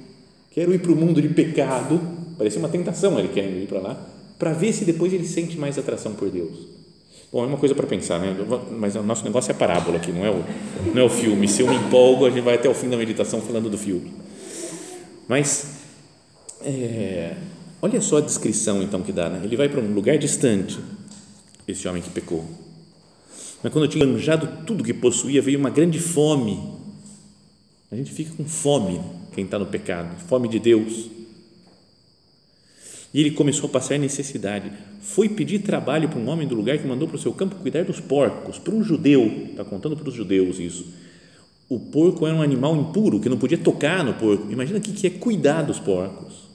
quero 0.50 0.74
ir 0.74 0.78
para 0.78 0.92
o 0.92 0.94
mundo 0.94 1.22
de 1.22 1.30
pecado. 1.30 1.98
Parecia 2.36 2.58
uma 2.58 2.68
tentação 2.68 3.18
ele 3.18 3.28
querendo 3.28 3.62
ir 3.62 3.66
para 3.66 3.80
lá 3.80 4.06
para 4.38 4.52
ver 4.52 4.74
se 4.74 4.84
depois 4.84 5.10
ele 5.10 5.24
sente 5.26 5.56
mais 5.56 5.78
atração 5.78 6.12
por 6.12 6.28
Deus. 6.28 6.68
Bom, 7.32 7.44
é 7.44 7.46
uma 7.46 7.56
coisa 7.56 7.74
para 7.74 7.86
pensar, 7.86 8.20
né? 8.20 8.36
Mas 8.72 8.94
o 8.94 9.02
nosso 9.02 9.24
negócio 9.24 9.50
é 9.52 9.54
a 9.54 9.58
parábola 9.58 9.96
aqui, 9.96 10.12
não 10.12 10.26
é 10.26 10.30
o, 10.30 10.44
não 10.94 11.00
é 11.00 11.04
o 11.06 11.08
filme. 11.08 11.48
Se 11.48 11.62
eu 11.62 11.66
me 11.66 11.76
empolgo, 11.76 12.26
a 12.26 12.30
gente 12.30 12.44
vai 12.44 12.56
até 12.56 12.68
o 12.68 12.74
fim 12.74 12.90
da 12.90 12.96
meditação 12.98 13.40
falando 13.40 13.70
do 13.70 13.78
filme. 13.78 14.12
Mas, 15.26 15.78
é, 16.60 17.36
olha 17.80 18.02
só 18.02 18.18
a 18.18 18.20
descrição 18.20 18.82
então 18.82 19.00
que 19.00 19.12
dá, 19.12 19.30
né? 19.30 19.40
Ele 19.42 19.56
vai 19.56 19.70
para 19.70 19.80
um 19.80 19.94
lugar 19.94 20.18
distante, 20.18 20.78
esse 21.66 21.88
homem 21.88 22.02
que 22.02 22.10
pecou. 22.10 22.67
Mas 23.62 23.72
quando 23.72 23.88
tinha 23.88 24.06
manjado 24.06 24.64
tudo 24.64 24.84
que 24.84 24.94
possuía, 24.94 25.42
veio 25.42 25.58
uma 25.58 25.70
grande 25.70 25.98
fome. 25.98 26.58
A 27.90 27.96
gente 27.96 28.12
fica 28.12 28.34
com 28.34 28.44
fome, 28.44 29.00
quem 29.34 29.44
está 29.44 29.58
no 29.58 29.66
pecado, 29.66 30.16
fome 30.26 30.48
de 30.48 30.58
Deus 30.58 31.18
e 33.12 33.20
ele 33.20 33.30
começou 33.30 33.68
a 33.68 33.72
passar 33.72 33.98
necessidade. 33.98 34.70
Foi 35.00 35.28
pedir 35.28 35.60
trabalho 35.60 36.08
para 36.08 36.18
um 36.18 36.28
homem 36.28 36.46
do 36.46 36.54
lugar 36.54 36.78
que 36.78 36.86
mandou 36.86 37.08
para 37.08 37.16
o 37.16 37.20
seu 37.20 37.32
campo 37.32 37.56
cuidar 37.56 37.84
dos 37.84 38.00
porcos, 38.00 38.58
para 38.58 38.74
um 38.74 38.82
judeu, 38.82 39.46
está 39.50 39.64
contando 39.64 39.96
para 39.96 40.08
os 40.08 40.14
judeus 40.14 40.58
isso. 40.58 40.86
O 41.68 41.78
porco 41.78 42.26
era 42.26 42.34
um 42.34 42.42
animal 42.42 42.76
impuro, 42.76 43.20
que 43.20 43.28
não 43.28 43.36
podia 43.36 43.58
tocar 43.58 44.04
no 44.04 44.14
porco. 44.14 44.50
Imagina 44.50 44.78
o 44.78 44.82
que 44.82 45.06
é 45.06 45.10
cuidar 45.10 45.62
dos 45.62 45.78
porcos. 45.78 46.48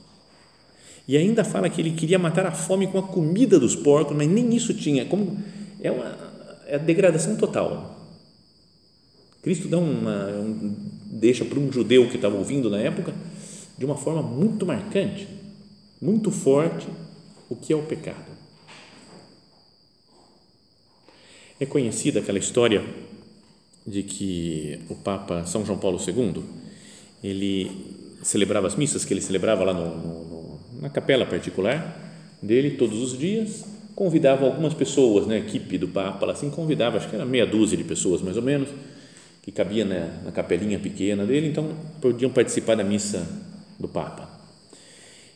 E 1.08 1.18
ainda 1.18 1.44
fala 1.44 1.70
que 1.70 1.82
ele 1.82 1.92
queria 1.92 2.18
matar 2.18 2.46
a 2.46 2.52
fome 2.52 2.88
com 2.88 2.98
a 2.98 3.04
comida 3.04 3.60
dos 3.60 3.76
porcos, 3.76 4.16
mas 4.16 4.28
nem 4.28 4.56
isso 4.56 4.74
tinha. 4.74 5.06
Como 5.06 5.38
é, 5.82 5.92
uma, 5.92 6.16
é 6.74 6.76
a 6.76 6.80
degradação 6.80 7.36
total. 7.36 8.00
Cristo 9.44 9.68
dá 9.68 9.78
uma, 9.78 10.28
um, 10.30 10.76
deixa 11.06 11.46
para 11.46 11.60
um 11.60 11.72
judeu 11.72 12.10
que 12.10 12.16
estava 12.16 12.36
ouvindo 12.36 12.68
na 12.68 12.80
época 12.80 13.14
de 13.78 13.86
uma 13.86 13.96
forma 13.96 14.24
muito 14.24 14.66
marcante 14.66 15.28
muito 16.02 16.32
forte 16.32 16.88
o 17.48 17.56
que 17.56 17.72
é 17.72 17.76
o 17.76 17.84
pecado. 17.84 18.32
É 21.60 21.66
conhecida 21.66 22.20
aquela 22.20 22.40
história 22.40 22.84
de 23.86 24.02
que 24.02 24.80
o 24.90 24.96
Papa 24.96 25.46
São 25.46 25.64
João 25.64 25.78
Paulo 25.78 26.00
II 26.00 26.44
ele 27.24 27.70
celebrava 28.24 28.66
as 28.66 28.76
missas 28.76 29.06
que 29.06 29.14
ele 29.14 29.22
celebrava 29.22 29.64
lá 29.64 29.74
no, 29.74 29.96
no, 29.96 30.60
na 30.82 30.90
capela 30.90 31.26
particular 31.26 32.00
dele 32.42 32.72
todos 32.72 33.00
os 33.00 33.16
dias 33.16 33.73
convidava 33.96 34.46
algumas 34.46 34.74
pessoas, 34.74 35.28
né, 35.28 35.36
a 35.36 35.40
equipe 35.40 35.78
do 35.78 35.88
Papa, 35.88 36.32
assim 36.32 36.50
convidava, 36.50 36.98
acho 36.98 37.10
que 37.10 37.16
era 37.16 37.26
meia 37.26 37.46
dúzia 37.46 37.78
de 37.78 37.84
pessoas 37.84 38.22
mais 38.22 38.38
ou 38.38 38.44
menos, 38.44 38.70
que 39.42 39.52
cabia 39.52 39.86
na, 39.86 40.24
na 40.26 40.32
capelinha 40.32 40.80
pequena 40.80 41.26
dele, 41.26 41.48
então 41.48 41.70
podiam 42.02 42.32
participar 42.32 42.76
da 42.76 42.84
missa 42.84 43.28
do 43.80 43.88
Papa. 43.88 44.30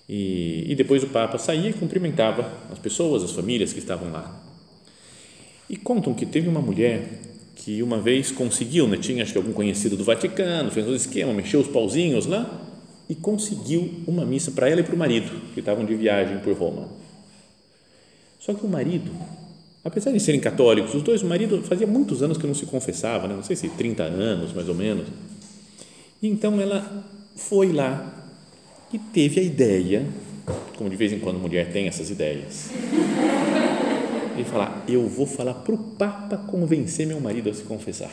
E, 0.07 0.63
e 0.71 0.75
depois 0.75 1.03
o 1.03 1.07
Papa 1.07 1.37
saía 1.37 1.69
e 1.69 1.73
cumprimentava 1.73 2.51
as 2.71 2.79
pessoas, 2.79 3.23
as 3.23 3.31
famílias 3.31 3.73
que 3.73 3.79
estavam 3.79 4.11
lá. 4.11 4.43
E 5.69 5.75
contam 5.75 6.13
que 6.13 6.25
teve 6.25 6.47
uma 6.47 6.61
mulher 6.61 7.19
que 7.55 7.83
uma 7.83 7.99
vez 7.99 8.31
conseguiu, 8.31 8.87
né, 8.87 8.97
tinha 8.97 9.23
acho 9.23 9.33
que 9.33 9.37
algum 9.37 9.51
conhecido 9.51 9.97
do 9.97 10.03
Vaticano, 10.03 10.71
fez 10.71 10.87
um 10.87 10.95
esquema, 10.95 11.33
mexeu 11.33 11.59
os 11.59 11.67
pauzinhos 11.67 12.25
lá 12.25 12.61
e 13.09 13.15
conseguiu 13.15 14.03
uma 14.07 14.25
missa 14.25 14.51
para 14.51 14.69
ela 14.69 14.79
e 14.79 14.83
para 14.83 14.95
o 14.95 14.97
marido, 14.97 15.29
que 15.53 15.59
estavam 15.59 15.85
de 15.85 15.95
viagem 15.95 16.39
por 16.39 16.53
Roma. 16.53 16.87
Só 18.39 18.53
que 18.53 18.65
o 18.65 18.70
marido, 18.70 19.12
apesar 19.84 20.12
de 20.12 20.20
serem 20.20 20.39
católicos, 20.39 20.94
os 20.94 21.01
dois, 21.01 21.22
o 21.22 21.25
marido 21.25 21.62
fazia 21.63 21.88
muitos 21.88 22.22
anos 22.22 22.38
que 22.38 22.46
não 22.46 22.53
se 22.53 22.65
confessava, 22.65 23.27
né, 23.27 23.36
não 23.36 23.44
sei 23.44 23.56
se 23.56 23.70
30 23.70 24.03
anos 24.03 24.53
mais 24.53 24.70
ou 24.70 24.75
menos. 24.75 25.08
E 26.22 26.27
então 26.27 26.60
ela 26.60 27.06
foi 27.36 27.72
lá 27.72 28.13
e 28.91 28.98
teve 28.98 29.39
a 29.39 29.44
ideia, 29.44 30.06
como 30.77 30.89
de 30.89 30.96
vez 30.96 31.12
em 31.12 31.20
quando 31.20 31.39
mulher 31.39 31.72
tem 31.72 31.88
essas 31.88 32.10
ideias, 32.10 32.70
de 34.36 34.44
falar: 34.44 34.84
Eu 34.88 35.08
vou 35.08 35.25
falar 35.25 35.56
para 35.56 35.74
o 35.74 35.77
Papa 35.77 36.38
convencer 36.38 37.06
meu 37.06 37.20
marido 37.20 37.50
a 37.50 37.53
se 37.53 37.63
confessar. 37.63 38.12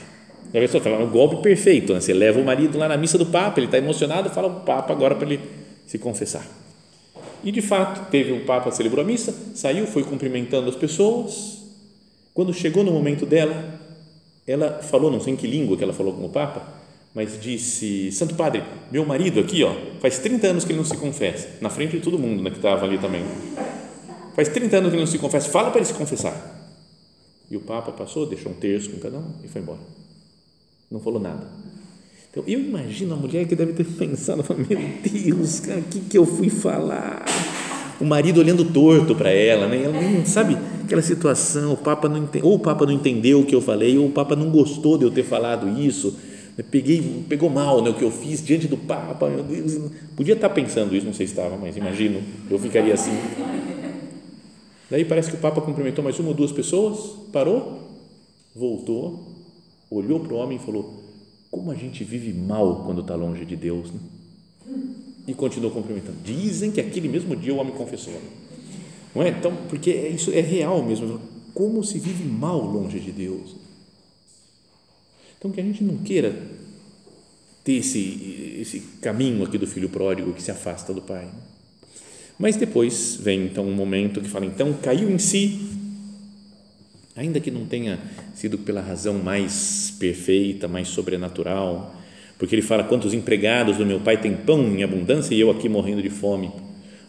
E 0.53 0.59
a 0.59 0.61
pessoa 0.61 0.83
fala: 0.83 1.03
o 1.03 1.09
golpe 1.09 1.43
perfeito, 1.43 1.95
né? 1.95 2.01
você 2.01 2.13
leva 2.13 2.41
o 2.41 2.45
marido 2.45 2.77
lá 2.79 2.89
na 2.89 2.97
missa 2.97 3.17
do 3.17 3.27
Papa, 3.27 3.59
ele 3.59 3.67
está 3.67 3.79
emocionado, 3.79 4.31
fala 4.31 4.49
o 4.49 4.61
Papa 4.61 4.93
agora 4.93 5.15
para 5.15 5.27
ele 5.27 5.41
se 5.87 5.99
confessar. 5.99 6.47
E 7.45 7.53
de 7.53 7.61
fato, 7.61 8.11
teve 8.11 8.33
o 8.33 8.45
Papa, 8.47 8.71
celebrou 8.71 9.05
a 9.05 9.07
missa, 9.07 9.35
saiu, 9.55 9.87
foi 9.87 10.03
cumprimentando 10.03 10.71
as 10.71 10.77
pessoas. 10.77 11.63
Quando 12.33 12.55
chegou 12.55 12.83
no 12.83 12.91
momento 12.91 13.27
dela, 13.27 13.79
ela 14.47 14.83
falou, 14.83 15.11
não 15.11 15.21
sei 15.21 15.35
em 15.35 15.37
que 15.37 15.47
língua 15.47 15.77
que 15.77 15.85
ela 15.85 15.93
falou 15.93 16.15
com 16.15 16.25
o 16.25 16.31
Papa, 16.31 16.67
mas 17.15 17.39
disse: 17.39 18.11
Santo 18.11 18.35
Padre, 18.35 18.65
meu 18.91 19.05
marido 19.05 19.41
aqui, 19.41 19.63
ó, 19.63 19.75
faz 20.01 20.19
30 20.19 20.47
anos 20.49 20.65
que 20.65 20.73
ele 20.73 20.79
não 20.79 20.87
se 20.87 20.97
confessa, 20.97 21.49
na 21.61 21.69
frente 21.69 21.97
de 21.97 22.01
todo 22.01 22.19
mundo 22.19 22.43
né, 22.43 22.51
que 22.51 22.57
estava 22.57 22.85
ali 22.87 22.99
também. 22.99 23.23
Faz 24.35 24.49
30 24.49 24.79
anos 24.79 24.91
que 24.91 24.97
ele 24.97 25.05
não 25.05 25.11
se 25.11 25.19
confessa, 25.19 25.49
fala 25.51 25.71
para 25.71 25.79
ele 25.79 25.87
se 25.87 25.95
confessar. 25.95 26.55
E 27.51 27.57
o 27.57 27.61
Papa 27.61 27.93
passou, 27.93 28.27
deixou 28.27 28.51
um 28.51 28.55
terço 28.55 28.91
com 28.91 28.99
cada 28.99 29.19
um 29.19 29.35
e 29.45 29.49
foi 29.49 29.61
embora. 29.61 29.81
Não 30.91 30.99
falou 30.99 31.21
nada. 31.21 31.47
Então, 32.35 32.43
eu 32.49 32.59
imagino 32.59 33.15
a 33.15 33.17
mulher 33.17 33.47
que 33.47 33.55
deve 33.55 33.75
ter 33.75 33.85
pensado: 33.85 34.45
Meu 34.69 34.81
Deus, 35.01 35.61
o 35.61 35.83
que, 35.83 36.01
que 36.01 36.19
eu 36.19 36.27
fui 36.27 36.51
falar? 36.51 37.25
O 38.01 38.05
marido 38.05 38.41
olhando 38.41 38.65
torto 38.65 39.15
para 39.15 39.31
ela, 39.31 39.69
né? 39.69 39.85
Ela 39.85 40.03
não 40.03 40.27
sabe 40.27 40.59
aquela 40.83 41.01
situação. 41.01 41.75
O 41.75 41.77
Papa 41.77 42.09
não 42.09 42.29
ou 42.43 42.57
o 42.57 42.59
Papa 42.59 42.85
não 42.85 42.93
entendeu 42.93 43.41
o 43.41 43.47
que 43.47 43.55
eu 43.55 43.61
falei, 43.61 43.97
ou 43.97 44.07
o 44.07 44.11
Papa 44.11 44.35
não 44.35 44.51
gostou 44.51 44.99
de 44.99 45.05
eu 45.05 45.13
ter 45.13 45.23
falado 45.23 45.81
isso 45.81 46.17
peguei, 46.63 47.25
pegou 47.29 47.51
mal 47.51 47.83
né, 47.83 47.91
o 47.91 47.95
que 47.95 48.05
eu 48.05 48.13
fiz 48.13 48.45
diante 48.45 48.69
do 48.69 48.77
Papa, 48.77 49.29
meu 49.29 49.43
Deus, 49.43 49.91
podia 50.15 50.35
estar 50.35 50.49
pensando 50.51 50.95
isso, 50.95 51.05
não 51.05 51.13
sei 51.13 51.27
se 51.27 51.33
estava, 51.33 51.57
mas 51.57 51.77
imagino, 51.77 52.23
eu 52.49 52.59
ficaria 52.61 52.95
assim. 52.95 53.11
Daí 54.89 55.05
parece 55.05 55.31
que 55.31 55.37
o 55.37 55.41
Papa 55.41 55.61
cumprimentou 55.61 56.05
mais 56.05 56.17
uma 56.21 56.29
ou 56.29 56.35
duas 56.35 56.53
pessoas, 56.53 57.17
parou, 57.33 57.81
voltou, 58.55 59.33
olhou 59.91 60.21
para 60.21 60.35
o 60.35 60.37
homem 60.37 60.57
e 60.57 60.61
falou: 60.65 61.04
Como 61.55 61.71
a 61.71 61.75
gente 61.77 62.03
vive 62.03 62.33
mal 62.33 62.83
quando 62.85 63.01
está 63.01 63.15
longe 63.15 63.45
de 63.45 63.55
Deus, 63.55 63.89
né? 63.93 64.01
E 65.25 65.33
continuou 65.33 65.71
cumprimentando. 65.71 66.19
Dizem 66.25 66.73
que 66.73 66.81
aquele 66.81 67.07
mesmo 67.07 67.37
dia 67.37 67.55
o 67.55 67.59
homem 67.59 67.73
confessou. 67.73 68.21
Não 69.15 69.23
é? 69.23 69.29
Então, 69.29 69.57
porque 69.69 69.93
isso 69.93 70.33
é 70.33 70.41
real 70.41 70.83
mesmo. 70.83 71.21
Como 71.55 71.85
se 71.85 72.01
vive 72.01 72.25
mal 72.25 72.61
longe 72.61 72.99
de 72.99 73.13
Deus. 73.13 73.55
Então, 75.39 75.53
que 75.53 75.61
a 75.61 75.63
gente 75.63 75.85
não 75.85 75.99
queira 75.99 76.37
ter 77.63 77.75
esse, 77.75 78.57
esse 78.61 78.81
caminho 79.01 79.45
aqui 79.45 79.57
do 79.57 79.69
filho 79.69 79.89
pródigo 79.89 80.33
que 80.33 80.43
se 80.43 80.51
afasta 80.51 80.93
do 80.93 81.03
pai. 81.03 81.29
Mas 82.37 82.57
depois 82.57 83.15
vem 83.15 83.47
então 83.47 83.65
um 83.65 83.75
momento 83.77 84.21
que 84.21 84.29
fala, 84.29 84.45
então 84.45 84.73
caiu 84.73 85.09
em 85.09 85.19
si, 85.21 85.71
ainda 87.17 87.41
que 87.41 87.51
não 87.51 87.67
tenha 87.67 87.99
sido 88.35 88.59
pela 88.59 88.81
razão 88.81 89.15
mais 89.15 89.95
perfeita, 89.99 90.67
mais 90.69 90.89
sobrenatural, 90.89 91.95
porque 92.39 92.55
ele 92.55 92.63
fala: 92.63 92.85
quantos 92.85 93.15
empregados 93.15 93.77
do 93.77 93.87
meu 93.87 94.01
pai 94.01 94.21
têm 94.21 94.37
pão 94.37 94.67
em 94.75 94.83
abundância 94.83 95.35
e 95.35 95.41
eu 95.41 95.51
aqui 95.51 95.69
morrendo 95.69 96.03
de 96.03 96.11
fome. 96.11 96.51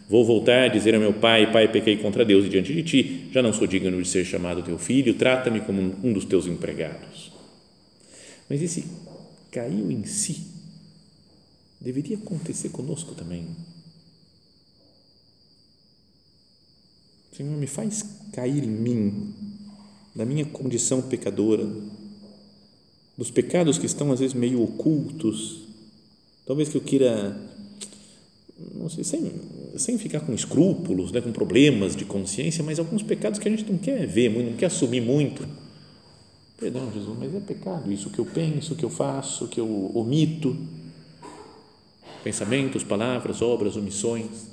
Vou 0.08 0.24
voltar 0.24 0.64
a 0.64 0.68
dizer 0.68 0.94
ao 0.94 1.00
meu 1.00 1.12
pai: 1.12 1.50
Pai, 1.52 1.70
pequei 1.70 1.96
contra 1.96 2.24
Deus 2.24 2.46
e 2.46 2.48
diante 2.48 2.72
de 2.72 2.82
ti, 2.82 3.28
já 3.32 3.42
não 3.42 3.52
sou 3.52 3.66
digno 3.66 4.00
de 4.00 4.08
ser 4.08 4.24
chamado 4.24 4.62
teu 4.62 4.78
filho, 4.78 5.14
trata-me 5.14 5.60
como 5.60 5.96
um 6.02 6.12
dos 6.12 6.24
teus 6.24 6.46
empregados. 6.46 7.32
Mas 8.48 8.62
esse 8.62 8.84
caiu 9.50 9.90
em 9.90 10.04
si 10.04 10.46
deveria 11.80 12.16
acontecer 12.16 12.68
conosco 12.68 13.14
também. 13.14 13.46
Senhor, 17.32 17.56
me 17.56 17.66
faz 17.66 18.02
cair 18.32 18.64
em 18.64 18.68
mim, 18.68 19.34
da 20.16 20.24
minha 20.24 20.46
condição 20.46 21.02
pecadora, 21.02 21.68
dos 23.18 23.30
pecados 23.30 23.76
que 23.76 23.84
estão 23.84 24.10
às 24.10 24.20
vezes 24.20 24.34
meio 24.34 24.62
ocultos, 24.62 25.60
talvez 26.46 26.70
que 26.70 26.76
eu 26.76 26.80
queira, 26.80 27.38
não 28.74 28.88
sei, 28.88 29.04
sem, 29.04 29.30
sem 29.76 29.98
ficar 29.98 30.20
com 30.20 30.32
escrúpulos, 30.32 31.12
né, 31.12 31.20
com 31.20 31.30
problemas 31.32 31.94
de 31.94 32.06
consciência, 32.06 32.64
mas 32.64 32.78
alguns 32.78 33.02
pecados 33.02 33.38
que 33.38 33.46
a 33.46 33.50
gente 33.50 33.70
não 33.70 33.76
quer 33.76 34.06
ver, 34.06 34.30
não 34.30 34.56
quer 34.56 34.66
assumir 34.66 35.02
muito. 35.02 35.46
Perdão, 36.56 36.90
Jesus, 36.90 37.18
mas 37.18 37.34
é 37.34 37.40
pecado 37.40 37.92
isso 37.92 38.08
que 38.08 38.18
eu 38.18 38.24
penso, 38.24 38.74
que 38.74 38.84
eu 38.84 38.90
faço, 38.90 39.46
que 39.48 39.60
eu 39.60 39.90
omito. 39.94 40.56
Pensamentos, 42.24 42.82
palavras, 42.82 43.42
obras, 43.42 43.76
omissões. 43.76 44.46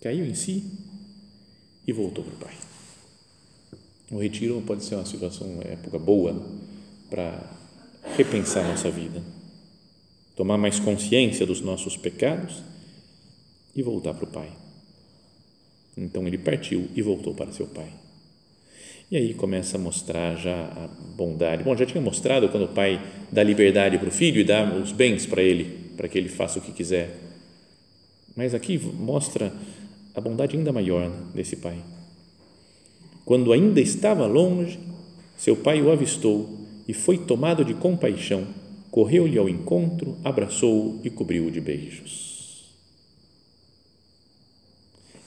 Caiu 0.00 0.24
em 0.24 0.34
si 0.34 0.64
e 1.84 1.92
voltou 1.92 2.22
para 2.22 2.34
o 2.34 2.36
Pai. 2.36 2.65
O 4.10 4.18
retiro 4.18 4.62
pode 4.64 4.84
ser 4.84 4.94
uma 4.94 5.04
situação, 5.04 5.48
uma 5.48 5.64
época 5.64 5.98
boa 5.98 6.40
para 7.10 7.42
repensar 8.16 8.66
nossa 8.66 8.90
vida, 8.90 9.22
tomar 10.36 10.56
mais 10.56 10.78
consciência 10.78 11.44
dos 11.44 11.60
nossos 11.60 11.96
pecados 11.96 12.62
e 13.74 13.82
voltar 13.82 14.14
para 14.14 14.24
o 14.24 14.28
Pai. 14.28 14.50
Então 15.96 16.26
ele 16.26 16.38
partiu 16.38 16.88
e 16.94 17.02
voltou 17.02 17.34
para 17.34 17.50
seu 17.52 17.66
Pai. 17.66 17.90
E 19.10 19.16
aí 19.16 19.34
começa 19.34 19.76
a 19.76 19.80
mostrar 19.80 20.34
já 20.36 20.64
a 20.66 20.88
bondade. 21.16 21.62
Bom, 21.62 21.76
já 21.76 21.86
tinha 21.86 22.00
mostrado 22.00 22.48
quando 22.48 22.64
o 22.64 22.74
pai 22.74 23.00
dá 23.30 23.40
liberdade 23.40 23.98
para 23.98 24.08
o 24.08 24.12
filho 24.12 24.40
e 24.40 24.44
dá 24.44 24.64
os 24.74 24.90
bens 24.90 25.24
para 25.24 25.42
ele, 25.42 25.92
para 25.96 26.08
que 26.08 26.18
ele 26.18 26.28
faça 26.28 26.58
o 26.58 26.62
que 26.62 26.72
quiser. 26.72 27.16
Mas 28.34 28.52
aqui 28.52 28.76
mostra 28.78 29.52
a 30.12 30.20
bondade 30.20 30.56
ainda 30.56 30.72
maior 30.72 31.08
desse 31.32 31.54
pai. 31.54 31.78
Quando 33.26 33.52
ainda 33.52 33.80
estava 33.80 34.24
longe, 34.24 34.78
seu 35.36 35.56
pai 35.56 35.82
o 35.82 35.90
avistou 35.90 36.48
e 36.86 36.94
foi 36.94 37.18
tomado 37.18 37.64
de 37.64 37.74
compaixão, 37.74 38.46
correu-lhe 38.90 39.36
ao 39.36 39.48
encontro, 39.48 40.16
abraçou-o 40.24 41.00
e 41.02 41.10
cobriu-o 41.10 41.50
de 41.50 41.60
beijos. 41.60 42.64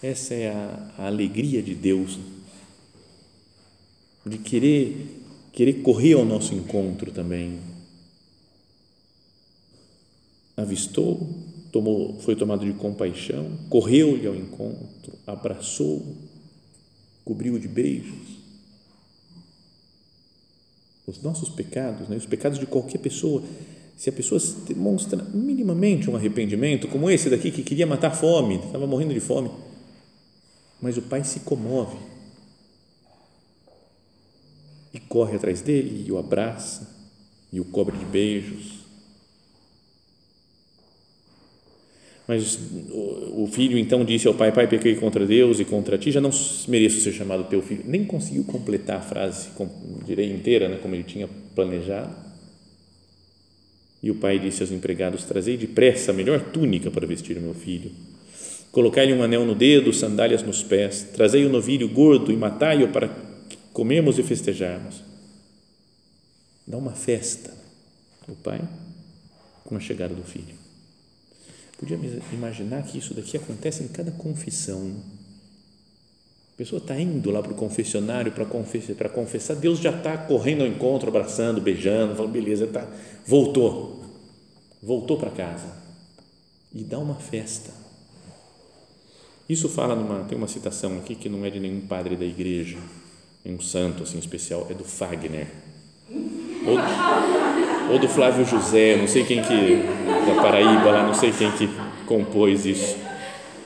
Essa 0.02 0.34
é 0.34 0.50
a, 0.50 0.94
a 0.98 1.08
alegria 1.08 1.62
de 1.62 1.76
Deus 1.76 2.18
de 4.26 4.38
querer 4.38 5.20
querer 5.52 5.82
correr 5.82 6.14
ao 6.14 6.24
nosso 6.24 6.54
encontro 6.54 7.12
também. 7.12 7.60
Avistou, 10.56 11.28
tomou, 11.70 12.18
foi 12.22 12.34
tomado 12.34 12.66
de 12.66 12.72
compaixão, 12.74 13.52
correu-lhe 13.70 14.26
ao 14.26 14.36
encontro, 14.36 15.14
abraçou, 15.28 16.02
cobriu 17.30 17.60
de 17.60 17.68
beijos. 17.68 18.40
Os 21.06 21.22
nossos 21.22 21.48
pecados, 21.48 22.10
né, 22.10 22.18
os 22.18 22.26
pecados 22.26 22.58
de 22.58 22.66
qualquer 22.66 22.98
pessoa, 22.98 23.44
se 23.96 24.10
a 24.10 24.12
pessoa 24.12 24.42
demonstra 24.68 25.24
minimamente 25.32 26.10
um 26.10 26.16
arrependimento, 26.16 26.88
como 26.88 27.08
esse 27.08 27.30
daqui 27.30 27.52
que 27.52 27.62
queria 27.62 27.86
matar 27.86 28.08
a 28.08 28.16
fome, 28.16 28.56
estava 28.56 28.88
morrendo 28.88 29.14
de 29.14 29.20
fome, 29.20 29.52
mas 30.82 30.98
o 30.98 31.04
pai 31.04 31.24
se 31.24 31.42
comove 31.42 32.00
e 34.92 35.00
corre 35.00 35.36
atrás 35.36 35.62
dele 35.62 36.06
e 36.08 36.12
o 36.12 36.18
abraça 36.18 36.90
e 37.54 37.60
o 37.60 37.66
cobre 37.66 37.96
de 37.96 38.06
beijos. 38.06 38.79
Mas 42.30 42.60
o 43.32 43.48
filho 43.48 43.76
então 43.76 44.06
disse 44.06 44.28
ao 44.28 44.36
pai: 44.36 44.52
Pai, 44.52 44.68
pequei 44.68 44.94
contra 44.94 45.26
Deus 45.26 45.60
e 45.60 45.66
contra 45.66 45.98
ti, 45.98 46.12
já 46.12 46.22
não 46.22 46.30
mereço 46.68 47.02
ser 47.02 47.12
chamado 47.12 47.46
teu 47.46 47.60
filho. 47.60 47.82
Nem 47.88 48.06
conseguiu 48.06 48.44
completar 48.44 48.98
a 48.98 49.02
frase, 49.02 49.50
direi 50.06 50.32
inteira, 50.32 50.70
né, 50.70 50.78
como 50.80 50.94
ele 50.94 51.04
tinha 51.04 51.28
planejado. 51.56 52.16
E 54.04 54.12
o 54.12 54.16
pai 54.16 54.38
disse 54.38 54.62
aos 54.62 54.72
empregados: 54.72 55.24
Trazei 55.24 55.58
depressa 55.58 56.12
a 56.12 56.14
melhor 56.14 56.40
túnica 56.52 56.92
para 56.92 57.08
vestir 57.08 57.36
o 57.36 57.42
meu 57.42 57.56
filho. 57.56 57.90
Colocai-lhe 58.72 59.12
um 59.12 59.24
anel 59.24 59.44
no 59.44 59.56
dedo, 59.56 59.92
sandálias 59.92 60.44
nos 60.44 60.62
pés. 60.62 61.10
Trazei 61.12 61.48
o 61.48 61.50
novilho 61.50 61.90
gordo 61.90 62.32
e 62.32 62.38
matai-o 62.38 62.90
para 62.90 63.10
comemos 63.74 64.20
e 64.20 64.24
festejarmos. 64.24 65.02
Dá 66.68 66.78
uma 66.78 66.92
festa 66.92 67.52
o 68.28 68.36
pai 68.36 68.62
com 69.66 69.76
a 69.76 69.80
chegada 69.80 70.14
do 70.14 70.22
filho. 70.22 70.59
Podia 71.80 71.98
imaginar 72.34 72.84
que 72.84 72.98
isso 72.98 73.14
daqui 73.14 73.38
acontece 73.38 73.82
em 73.82 73.88
cada 73.88 74.12
confissão. 74.12 74.96
A 76.54 76.58
pessoa 76.58 76.82
está 76.82 77.00
indo 77.00 77.32
lá 77.32 77.42
para 77.42 77.54
o 77.54 77.56
confessionário 77.56 78.34
para 78.34 78.46
confessar, 78.46 78.94
para 78.96 79.08
confessar, 79.08 79.56
Deus 79.56 79.80
já 79.80 79.92
está 79.92 80.18
correndo 80.18 80.62
ao 80.62 80.68
encontro, 80.68 81.08
abraçando, 81.08 81.62
beijando, 81.62 82.16
falando, 82.16 82.34
beleza, 82.34 82.68
tá, 82.68 82.86
voltou, 83.26 84.04
voltou 84.84 85.18
para 85.18 85.30
casa 85.30 85.74
e 86.76 86.84
dá 86.84 87.00
uma 87.00 87.16
festa. 87.16 87.72
Isso 89.48 89.70
fala 89.70 89.96
numa, 89.96 90.26
tem 90.26 90.38
uma 90.38 90.50
citação 90.50 90.98
aqui 90.98 91.16
que 91.16 91.30
não 91.30 91.46
é 91.46 91.50
de 91.50 91.62
nenhum 91.62 91.82
padre 91.88 92.18
da 92.18 92.26
igreja, 92.26 92.78
um 93.46 93.62
santo 93.62 94.04
assim 94.04 94.20
especial, 94.20 94.68
é 94.70 94.74
do 94.74 94.84
Fagner. 94.84 95.48
Ou, 96.68 97.39
ou 97.90 97.98
do 97.98 98.08
Flávio 98.08 98.46
José, 98.46 98.96
não 98.96 99.08
sei 99.08 99.24
quem 99.24 99.42
que, 99.42 99.84
da 100.28 100.42
Paraíba 100.42 100.92
lá, 100.92 101.04
não 101.04 101.14
sei 101.14 101.32
quem 101.32 101.52
que 101.52 101.70
compôs 102.06 102.66
isso. 102.66 102.96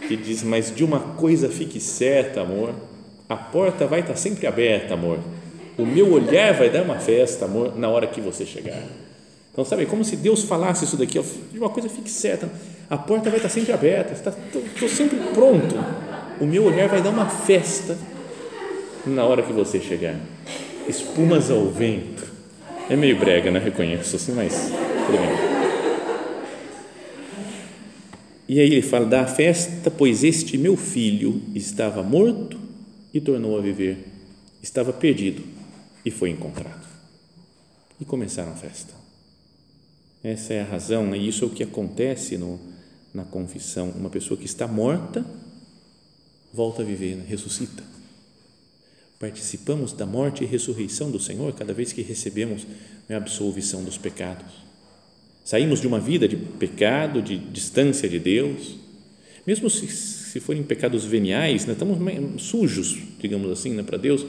Que 0.07 0.15
diz, 0.15 0.43
mas 0.43 0.73
de 0.73 0.83
uma 0.83 0.99
coisa 0.99 1.49
fique 1.49 1.79
certa, 1.79 2.41
amor, 2.41 2.73
a 3.27 3.35
porta 3.35 3.85
vai 3.85 4.01
estar 4.01 4.15
sempre 4.15 4.47
aberta, 4.47 4.93
amor. 4.93 5.19
O 5.77 5.85
meu 5.85 6.11
olhar 6.11 6.53
vai 6.53 6.69
dar 6.69 6.83
uma 6.83 6.99
festa, 6.99 7.45
amor, 7.45 7.77
na 7.77 7.89
hora 7.89 8.07
que 8.07 8.21
você 8.21 8.45
chegar. 8.45 8.81
Então, 9.51 9.63
sabe, 9.63 9.85
como 9.85 10.03
se 10.03 10.15
Deus 10.15 10.43
falasse 10.43 10.85
isso 10.85 10.97
daqui, 10.97 11.19
de 11.51 11.59
uma 11.59 11.69
coisa 11.69 11.87
fique 11.87 12.09
certa, 12.09 12.49
a 12.89 12.97
porta 12.97 13.29
vai 13.29 13.37
estar 13.37 13.49
sempre 13.49 13.71
aberta, 13.71 14.13
estou 14.13 14.89
sempre 14.89 15.17
pronto. 15.33 15.75
O 16.39 16.45
meu 16.45 16.65
olhar 16.65 16.89
vai 16.89 17.01
dar 17.01 17.09
uma 17.09 17.27
festa 17.27 17.97
na 19.05 19.23
hora 19.23 19.41
que 19.43 19.53
você 19.53 19.79
chegar. 19.79 20.15
Espumas 20.87 21.51
ao 21.51 21.65
vento. 21.67 22.12
É 22.89 22.95
meio 22.97 23.17
brega, 23.17 23.49
né? 23.49 23.59
Reconheço 23.59 24.15
assim, 24.15 24.33
mas 24.33 24.53
tudo 25.05 25.17
bem. 25.17 25.53
E 28.47 28.59
aí 28.59 28.67
ele 28.67 28.81
fala: 28.81 29.05
da 29.05 29.25
festa, 29.25 29.89
pois 29.89 30.23
este 30.23 30.57
meu 30.57 30.75
filho 30.75 31.41
estava 31.55 32.03
morto 32.03 32.59
e 33.13 33.21
tornou 33.21 33.57
a 33.57 33.61
viver, 33.61 34.05
estava 34.61 34.91
perdido 34.91 35.43
e 36.05 36.11
foi 36.11 36.29
encontrado. 36.29 36.83
E 38.01 38.05
começaram 38.05 38.51
a 38.51 38.55
festa. 38.55 38.93
Essa 40.21 40.53
é 40.53 40.61
a 40.61 40.65
razão, 40.65 41.05
né? 41.07 41.17
isso 41.17 41.45
é 41.45 41.47
o 41.47 41.51
que 41.51 41.63
acontece 41.63 42.37
no, 42.37 42.59
na 43.13 43.23
confissão. 43.23 43.89
Uma 43.91 44.09
pessoa 44.09 44.37
que 44.37 44.45
está 44.45 44.67
morta 44.67 45.25
volta 46.53 46.81
a 46.81 46.85
viver, 46.85 47.15
né? 47.15 47.25
ressuscita 47.27 47.83
participamos 49.23 49.93
da 49.93 50.05
morte 50.05 50.43
e 50.43 50.45
ressurreição 50.45 51.09
do 51.09 51.17
Senhor 51.17 51.53
cada 51.53 51.73
vez 51.73 51.93
que 51.93 52.01
recebemos 52.01 52.67
a 53.09 53.15
absolvição 53.15 53.81
dos 53.81 53.97
pecados. 53.97 54.51
Saímos 55.45 55.79
de 55.79 55.87
uma 55.87 55.97
vida 55.97 56.27
de 56.27 56.35
pecado, 56.35 57.21
de 57.21 57.37
distância 57.37 58.09
de 58.09 58.19
Deus, 58.19 58.75
mesmo 59.47 59.69
se, 59.69 59.87
se 59.87 60.41
forem 60.41 60.61
pecados 60.61 61.05
veniais, 61.05 61.65
né, 61.65 61.71
estamos 61.71 61.97
sujos, 62.41 62.97
digamos 63.17 63.49
assim, 63.49 63.71
né, 63.71 63.81
para 63.81 63.97
Deus, 63.97 64.25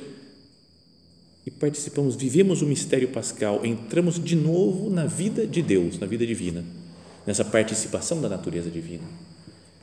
e 1.45 1.51
participamos, 1.51 2.15
vivemos 2.15 2.63
o 2.63 2.67
mistério 2.67 3.09
pascal, 3.09 3.67
entramos 3.67 4.23
de 4.23 4.37
novo 4.37 4.91
na 4.91 5.07
vida 5.07 5.45
de 5.45 5.61
Deus, 5.61 5.99
na 5.99 6.07
vida 6.07 6.25
divina, 6.25 6.65
nessa 7.27 7.45
participação 7.45 8.21
da 8.21 8.29
natureza 8.29 8.71
divina, 8.71 9.03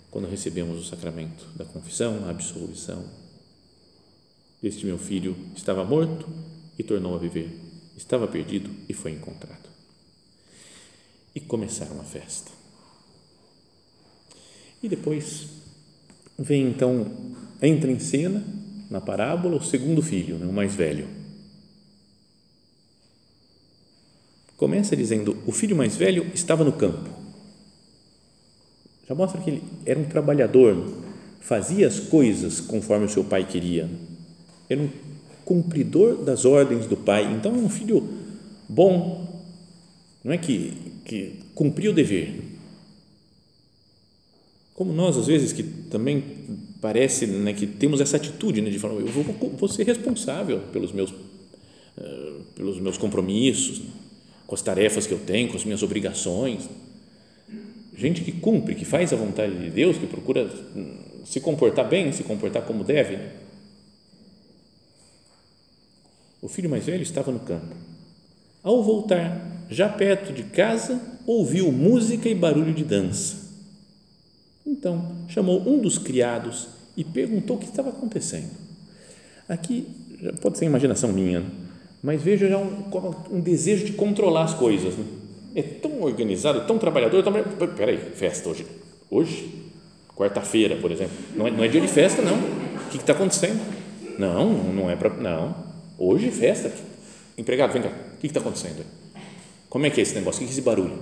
quando 0.10 0.30
recebemos 0.30 0.80
o 0.80 0.90
sacramento 0.90 1.46
da 1.58 1.66
confissão, 1.66 2.24
a 2.26 2.30
absolvição, 2.30 3.04
este 4.64 4.86
meu 4.86 4.98
filho 4.98 5.36
estava 5.56 5.84
morto 5.84 6.30
e 6.78 6.84
tornou 6.84 7.16
a 7.16 7.18
viver, 7.18 7.50
estava 7.98 8.28
perdido 8.28 8.70
e 8.88 8.94
foi 8.94 9.12
encontrado. 9.12 9.70
E 11.34 11.40
começaram 11.40 12.00
a 12.00 12.04
festa. 12.04 12.52
E 14.84 14.88
depois 14.88 15.48
vem 16.38 16.68
então, 16.68 17.12
entra 17.62 17.92
em 17.92 18.00
cena 18.00 18.44
na 18.90 19.02
parábola 19.02 19.58
o 19.58 19.64
segundo 19.64 20.02
filho, 20.02 20.38
né, 20.38 20.46
o 20.46 20.54
mais 20.54 20.76
velho. 20.76 21.08
Começa 24.58 24.96
dizendo: 24.96 25.38
o 25.48 25.52
filho 25.52 25.76
mais 25.76 25.96
velho 25.96 26.30
estava 26.34 26.64
no 26.64 26.74
campo. 26.74 27.10
Já 29.08 29.16
mostra 29.16 29.42
que 29.42 29.50
ele 29.50 29.64
era 29.86 30.00
um 30.00 30.06
trabalhador, 30.06 31.04
fazia 31.40 31.88
as 31.88 32.00
coisas 32.00 32.60
conforme 32.60 33.06
o 33.06 33.10
seu 33.10 33.24
pai 33.24 33.48
queria 33.48 33.90
era 34.74 34.82
um 34.82 34.90
cumpridor 35.44 36.24
das 36.24 36.46
ordens 36.46 36.86
do 36.86 36.96
pai. 36.96 37.32
Então, 37.34 37.54
é 37.54 37.58
um 37.58 37.70
filho 37.70 38.08
bom, 38.68 39.42
não 40.24 40.32
é 40.32 40.38
que, 40.38 40.74
que 41.04 41.40
cumpriu 41.54 41.92
o 41.92 41.94
dever. 41.94 42.42
Como 44.74 44.94
nós, 44.94 45.18
às 45.18 45.28
vezes, 45.28 45.52
que 45.54 45.64
também 45.64 46.24
parece 46.82 47.28
né, 47.28 47.54
que 47.54 47.68
temos 47.68 48.02
essa 48.02 48.18
atitude 48.18 48.62
né, 48.62 48.70
de 48.70 48.80
falar, 48.80 48.96
eu 48.96 49.08
vou, 49.08 49.24
vou 49.58 49.70
ser 49.70 49.86
responsável 49.86 50.60
pelos 50.72 50.92
meus, 50.92 51.12
uh, 51.12 52.44
pelos 52.56 52.80
meus 52.80 52.98
compromissos, 52.98 53.80
né, 53.80 53.86
com 54.48 54.56
as 54.56 54.62
tarefas 54.62 55.06
que 55.06 55.14
eu 55.14 55.20
tenho, 55.20 55.50
com 55.50 55.58
as 55.58 55.64
minhas 55.64 55.84
obrigações. 55.84 56.68
Gente 57.96 58.22
que 58.22 58.32
cumpre, 58.32 58.74
que 58.74 58.86
faz 58.86 59.14
a 59.14 59.16
vontade 59.16 59.56
de 59.58 59.70
Deus, 59.70 59.98
que 59.98 60.08
procura 60.08 60.52
hum, 60.76 60.96
se 61.24 61.40
comportar 61.40 61.88
bem, 61.88 62.12
se 62.12 62.24
comportar 62.24 62.64
como 62.64 62.84
deve. 62.84 63.20
Né? 66.42 66.48
O 66.48 66.48
filho 66.48 66.70
mais 66.70 66.86
velho 66.86 67.04
estava 67.04 67.32
no 67.32 67.40
campo. 67.40 67.76
Ao 68.64 68.84
voltar, 68.84 69.66
já 69.70 69.88
perto 69.90 70.34
de 70.34 70.44
casa, 70.44 71.02
ouviu 71.26 71.72
música 71.72 72.28
e 72.30 72.36
barulho 72.36 72.74
de 72.74 72.84
dança. 72.84 73.38
Então, 74.66 75.16
chamou 75.28 75.62
um 75.68 75.80
dos 75.80 75.98
criados 75.98 76.68
e 76.96 77.04
perguntou 77.04 77.56
o 77.56 77.60
que 77.60 77.66
estava 77.66 77.90
acontecendo. 77.90 78.52
Aqui, 79.50 79.88
pode 80.42 80.58
ser 80.58 80.66
imaginação 80.66 81.12
minha, 81.12 81.44
mas 82.02 82.22
vejo 82.22 82.48
já 82.48 82.58
um, 82.58 82.84
um 83.32 83.40
desejo 83.40 83.86
de 83.86 83.94
controlar 83.94 84.44
as 84.44 84.54
coisas. 84.54 84.96
Né? 84.96 85.06
É 85.56 85.62
tão 85.62 86.02
organizado, 86.02 86.66
tão 86.66 86.78
trabalhador. 86.78 87.24
Tão... 87.24 87.34
Peraí, 87.76 87.98
festa 87.98 88.50
hoje. 88.50 88.66
Hoje? 89.10 89.50
Quarta-feira, 90.16 90.76
por 90.76 90.92
exemplo. 90.92 91.16
Não 91.36 91.48
é, 91.48 91.52
não 91.52 91.64
é 91.64 91.68
dia 91.68 91.82
de 91.82 91.88
festa, 91.88 92.22
não. 92.22 92.36
O 92.36 92.90
que 92.90 92.98
está 92.98 93.14
acontecendo? 93.14 93.60
Não, 94.18 94.52
não 94.72 94.90
é 94.90 94.96
para. 94.96 95.10
Não. 95.10 95.71
Hoje 96.04 96.32
festa. 96.32 96.74
Empregado, 97.38 97.74
vem 97.74 97.84
cá. 97.84 97.90
O 98.16 98.18
que 98.18 98.26
está 98.26 98.40
acontecendo? 98.40 98.84
Como 99.70 99.86
é 99.86 99.90
que 99.92 100.00
é 100.00 100.04
esse 100.04 100.16
negócio? 100.16 100.42
O 100.42 100.44
que 100.44 100.50
é 100.50 100.52
esse 100.52 100.64
barulho? 100.64 100.98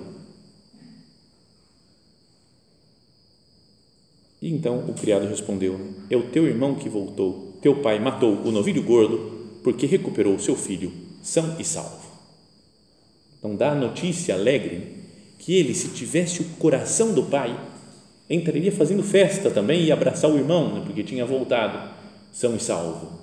E 4.41 4.51
então 4.51 4.79
o 4.89 4.93
criado 4.93 5.25
respondeu: 5.25 5.79
É 6.09 6.17
o 6.17 6.29
teu 6.29 6.45
irmão 6.45 6.75
que 6.75 6.89
voltou. 6.89 7.57
Teu 7.61 7.81
pai 7.81 7.97
matou 7.97 8.41
o 8.41 8.51
novilho 8.51 8.83
gordo 8.83 9.61
porque 9.63 9.85
recuperou 9.85 10.35
o 10.35 10.39
seu 10.39 10.57
filho 10.57 10.91
são 11.21 11.57
e 11.57 11.63
salvo. 11.63 12.09
Então 13.37 13.55
dá 13.55 13.71
a 13.71 13.75
notícia 13.75 14.35
alegre 14.35 14.97
que 15.37 15.55
ele, 15.55 15.73
se 15.73 15.93
tivesse 15.93 16.41
o 16.41 16.49
coração 16.57 17.13
do 17.13 17.23
pai, 17.23 17.57
entraria 18.29 18.71
fazendo 18.71 19.01
festa 19.01 19.49
também 19.49 19.85
e 19.85 19.93
abraçar 19.93 20.29
o 20.29 20.37
irmão, 20.37 20.73
né, 20.73 20.83
porque 20.85 21.03
tinha 21.03 21.25
voltado 21.25 21.89
são 22.33 22.53
e 22.53 22.59
salvo. 22.59 23.18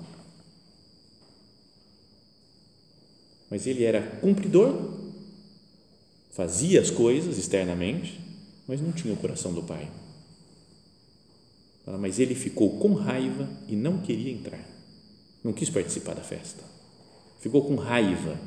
Mas 3.49 3.65
ele 3.65 3.83
era 3.83 4.01
cumpridor, 4.17 4.93
fazia 6.31 6.81
as 6.81 6.89
coisas 6.89 7.37
externamente, 7.37 8.19
mas 8.67 8.81
não 8.81 8.91
tinha 8.91 9.13
o 9.13 9.17
coração 9.17 9.53
do 9.53 9.63
pai. 9.63 9.89
Mas 11.99 12.19
ele 12.19 12.35
ficou 12.35 12.77
com 12.79 12.93
raiva 12.93 13.49
e 13.67 13.75
não 13.75 13.99
queria 13.99 14.31
entrar, 14.31 14.63
não 15.43 15.53
quis 15.53 15.69
participar 15.69 16.13
da 16.15 16.23
festa. 16.23 16.63
Ficou 17.39 17.63
com 17.63 17.75
raiva 17.75 18.37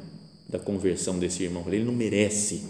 da 0.49 0.59
conversão 0.59 1.19
desse 1.19 1.45
irmão. 1.45 1.65
Ele 1.67 1.85
não 1.85 1.93
merece 1.95 2.65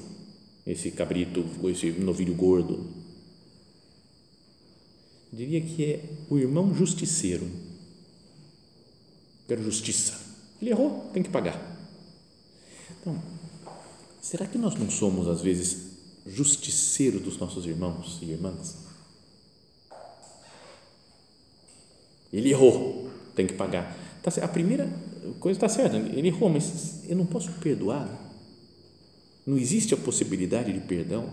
esse 0.67 0.91
cabrito, 0.91 1.45
esse 1.65 1.91
novilho 1.93 2.35
gordo. 2.35 2.87
Diria 5.33 5.61
que 5.61 5.85
é 5.85 6.05
o 6.29 6.39
irmão 6.39 6.75
justiceiro. 6.75 7.49
Quero 9.49 9.63
justiça. 9.63 10.21
Ele 10.61 10.71
errou, 10.71 11.11
tem 11.13 11.23
que 11.23 11.31
pagar. 11.31 11.80
Então, 13.01 13.21
será 14.21 14.47
que 14.47 14.59
nós 14.59 14.75
não 14.75 14.91
somos, 14.91 15.27
às 15.27 15.41
vezes, 15.41 15.93
justiceiros 16.27 17.23
dos 17.23 17.39
nossos 17.39 17.65
irmãos 17.65 18.19
e 18.21 18.27
irmãs? 18.27 18.77
Ele 22.33 22.51
errou, 22.51 23.11
tem 23.35 23.47
que 23.47 23.55
pagar. 23.55 23.97
Tá, 24.23 24.31
a 24.43 24.49
primeira 24.49 24.89
coisa 25.41 25.57
está 25.57 25.69
certa, 25.69 25.97
ele 25.97 26.29
errou, 26.29 26.49
mas 26.51 27.03
eu 27.09 27.17
não 27.17 27.27
posso 27.27 27.51
perdoar. 27.53 28.09
Não 29.47 29.57
existe 29.57 29.95
a 29.95 29.97
possibilidade 29.97 30.73
de 30.73 30.81
perdão. 30.81 31.29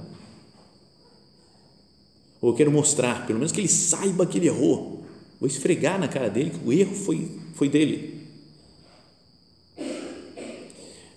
Ou 2.42 2.52
eu 2.52 2.56
quero 2.56 2.72
mostrar, 2.72 3.28
pelo 3.28 3.40
menos 3.40 3.52
que 3.52 3.60
ele 3.60 3.68
saiba 3.68 4.26
que 4.26 4.38
ele 4.38 4.48
errou. 4.48 5.06
Vou 5.40 5.48
esfregar 5.48 6.00
na 6.00 6.08
cara 6.08 6.30
dele 6.30 6.52
que 6.52 6.66
o 6.66 6.72
erro 6.72 6.96
foi, 6.96 7.40
foi 7.54 7.70
dele. 7.70 8.17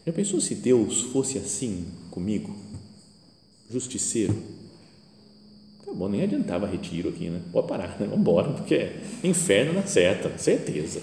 Já 0.07 0.13
pensou 0.13 0.41
se 0.41 0.55
Deus 0.55 1.03
fosse 1.03 1.39
assim 1.39 1.87
comigo? 2.11 2.55
Justiceiro? 3.71 4.35
Tá 5.85 5.93
bom, 5.93 6.09
nem 6.09 6.23
adiantava 6.23 6.67
retiro 6.67 7.09
aqui, 7.09 7.29
né? 7.29 7.41
Pode 7.53 7.69
parar, 7.69 8.01
né? 8.01 8.09
embora, 8.15 8.53
porque 8.53 8.75
é 8.75 9.01
inferno 9.25 9.73
na 9.73 9.87
certa, 9.87 10.37
certeza. 10.39 11.03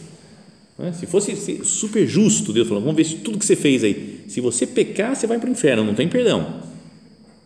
Né? 0.78 0.94
Se 0.94 1.06
fosse 1.06 1.64
super 1.64 2.08
justo, 2.08 2.54
Deus 2.54 2.68
falou: 2.68 2.82
vamos 2.82 2.96
ver 2.96 3.04
se 3.04 3.18
tudo 3.18 3.38
que 3.38 3.46
você 3.46 3.56
fez 3.56 3.84
aí, 3.84 4.24
se 4.28 4.40
você 4.40 4.66
pecar, 4.66 5.16
você 5.16 5.28
vai 5.28 5.40
para 5.40 5.50
o 5.50 5.52
inferno, 5.52 5.84
não 5.84 5.96
tem 5.96 6.08
perdão. 6.08 6.64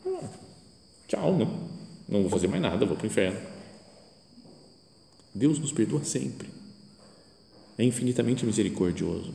Ah, 0.06 0.30
tchau, 1.08 1.38
não, 1.38 1.70
não 2.08 2.22
vou 2.22 2.30
fazer 2.30 2.48
mais 2.48 2.62
nada, 2.62 2.86
vou 2.86 2.96
para 2.96 3.06
o 3.06 3.08
inferno. 3.08 3.40
Deus 5.34 5.60
nos 5.60 5.72
perdoa 5.72 6.04
sempre, 6.04 6.48
é 7.78 7.84
infinitamente 7.84 8.46
misericordioso. 8.46 9.34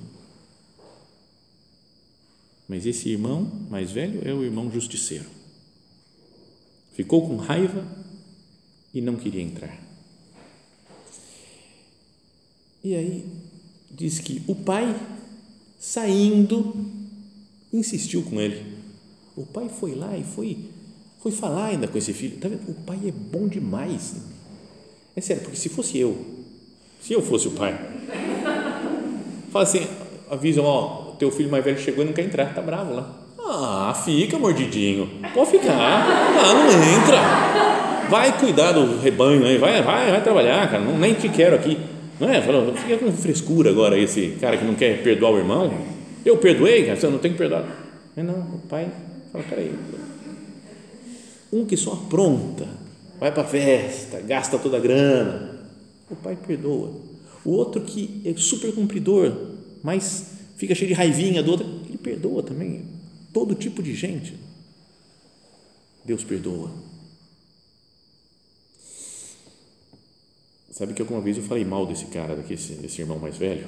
Mas 2.68 2.84
esse 2.84 3.08
irmão 3.08 3.50
mais 3.70 3.92
velho 3.92 4.20
é 4.26 4.32
o 4.32 4.42
irmão 4.42 4.70
justiceiro. 4.70 5.26
Ficou 6.92 7.28
com 7.28 7.36
raiva 7.36 7.86
e 8.92 9.00
não 9.00 9.16
queria 9.16 9.42
entrar. 9.42 9.78
E 12.82 12.94
aí 12.94 13.24
diz 13.90 14.18
que 14.18 14.42
o 14.46 14.54
pai, 14.54 14.98
saindo, 15.78 16.74
insistiu 17.72 18.22
com 18.22 18.40
ele. 18.40 18.76
O 19.36 19.44
pai 19.44 19.68
foi 19.68 19.94
lá 19.94 20.16
e 20.16 20.24
foi, 20.24 20.58
foi 21.20 21.30
falar 21.30 21.66
ainda 21.66 21.86
com 21.86 21.98
esse 21.98 22.12
filho. 22.12 22.38
Tá 22.38 22.48
vendo? 22.48 22.68
O 22.70 22.74
pai 22.74 22.98
é 23.06 23.12
bom 23.12 23.46
demais. 23.46 24.16
É 25.14 25.20
sério, 25.20 25.42
porque 25.42 25.56
se 25.56 25.68
fosse 25.68 25.98
eu, 25.98 26.24
se 27.00 27.12
eu 27.12 27.22
fosse 27.22 27.48
o 27.48 27.52
pai, 27.52 27.74
fala 29.50 29.64
assim, 29.64 29.80
avisam, 30.30 30.64
ó, 30.64 31.05
teu 31.16 31.30
filho 31.30 31.50
mais 31.50 31.64
velho 31.64 31.78
chegou 31.78 32.04
e 32.04 32.06
não 32.06 32.12
quer 32.12 32.24
entrar, 32.24 32.54
tá 32.54 32.62
bravo 32.62 32.94
lá. 32.94 33.26
Ah, 33.48 33.94
fica 34.04 34.38
mordidinho, 34.38 35.08
pode 35.32 35.50
ficar. 35.50 35.72
Ah, 35.72 36.52
não 36.54 36.68
entra. 36.68 38.08
Vai 38.08 38.38
cuidar 38.38 38.72
do 38.72 38.98
rebanho 38.98 39.44
aí, 39.44 39.58
vai, 39.58 39.82
vai, 39.82 40.10
vai 40.10 40.22
trabalhar, 40.22 40.70
cara. 40.70 40.82
Não, 40.82 40.98
nem 40.98 41.14
te 41.14 41.28
quero 41.28 41.56
aqui. 41.56 41.78
Não 42.18 42.28
é? 42.28 42.40
Falou, 42.40 42.74
fica 42.74 42.96
com 42.98 43.12
frescura 43.12 43.70
agora 43.70 43.98
esse 43.98 44.36
cara 44.40 44.56
que 44.56 44.64
não 44.64 44.74
quer 44.74 45.02
perdoar 45.02 45.32
o 45.32 45.38
irmão. 45.38 45.72
Eu 46.24 46.38
perdoei, 46.38 46.84
cara, 46.84 46.96
você 46.96 47.08
não 47.08 47.18
tem 47.18 47.32
que 47.32 47.38
perdoar. 47.38 47.64
Mas 48.16 48.24
não, 48.24 48.34
o 48.34 48.62
pai 48.68 48.88
fala, 49.32 49.44
peraí. 49.48 49.72
Um 51.52 51.64
que 51.64 51.76
só 51.76 51.92
apronta, 51.92 52.66
vai 53.20 53.30
para 53.30 53.44
festa, 53.44 54.20
gasta 54.20 54.58
toda 54.58 54.76
a 54.76 54.80
grana. 54.80 55.60
O 56.10 56.16
pai 56.16 56.36
perdoa. 56.36 56.90
O 57.44 57.50
outro 57.52 57.82
que 57.82 58.22
é 58.24 58.34
super 58.36 58.72
cumpridor, 58.72 59.32
mas 59.82 60.35
fica 60.56 60.74
cheio 60.74 60.88
de 60.88 60.94
raivinha 60.94 61.42
do 61.42 61.50
outro, 61.50 61.66
ele 61.88 61.98
perdoa 61.98 62.42
também 62.42 62.84
todo 63.32 63.54
tipo 63.54 63.82
de 63.82 63.94
gente. 63.94 64.34
Deus 66.04 66.24
perdoa. 66.24 66.70
Sabe 70.70 70.92
que 70.92 71.00
alguma 71.00 71.20
vez 71.20 71.36
eu 71.36 71.42
falei 71.42 71.64
mal 71.64 71.86
desse 71.86 72.06
cara, 72.06 72.36
desse, 72.36 72.74
desse 72.74 73.00
irmão 73.00 73.18
mais 73.18 73.36
velho, 73.36 73.66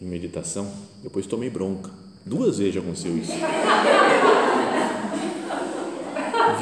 em 0.00 0.04
meditação, 0.04 0.72
depois 1.02 1.26
tomei 1.26 1.50
bronca. 1.50 1.90
Duas 2.24 2.58
vezes 2.58 2.74
já 2.74 2.80
aconteceu 2.80 3.18
isso. 3.18 3.32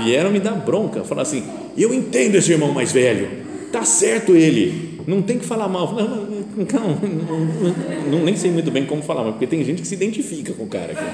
Vieram 0.02 0.30
me 0.30 0.40
dar 0.40 0.54
bronca, 0.54 1.04
falar 1.04 1.22
assim: 1.22 1.44
eu 1.76 1.92
entendo 1.92 2.36
esse 2.36 2.50
irmão 2.50 2.72
mais 2.72 2.90
velho, 2.90 3.44
tá 3.70 3.84
certo 3.84 4.34
ele, 4.34 4.98
não 5.06 5.22
tem 5.22 5.38
que 5.38 5.44
falar 5.44 5.68
mal. 5.68 5.92
Não, 5.94 6.31
não, 6.56 6.94
não, 6.96 8.10
não, 8.10 8.24
nem 8.24 8.36
sei 8.36 8.50
muito 8.50 8.70
bem 8.70 8.84
como 8.84 9.02
falar, 9.02 9.22
mas 9.22 9.32
porque 9.32 9.46
tem 9.46 9.64
gente 9.64 9.80
que 9.80 9.88
se 9.88 9.94
identifica 9.94 10.52
com 10.52 10.64
o 10.64 10.68
cara 10.68 10.92
aqui. 10.92 11.04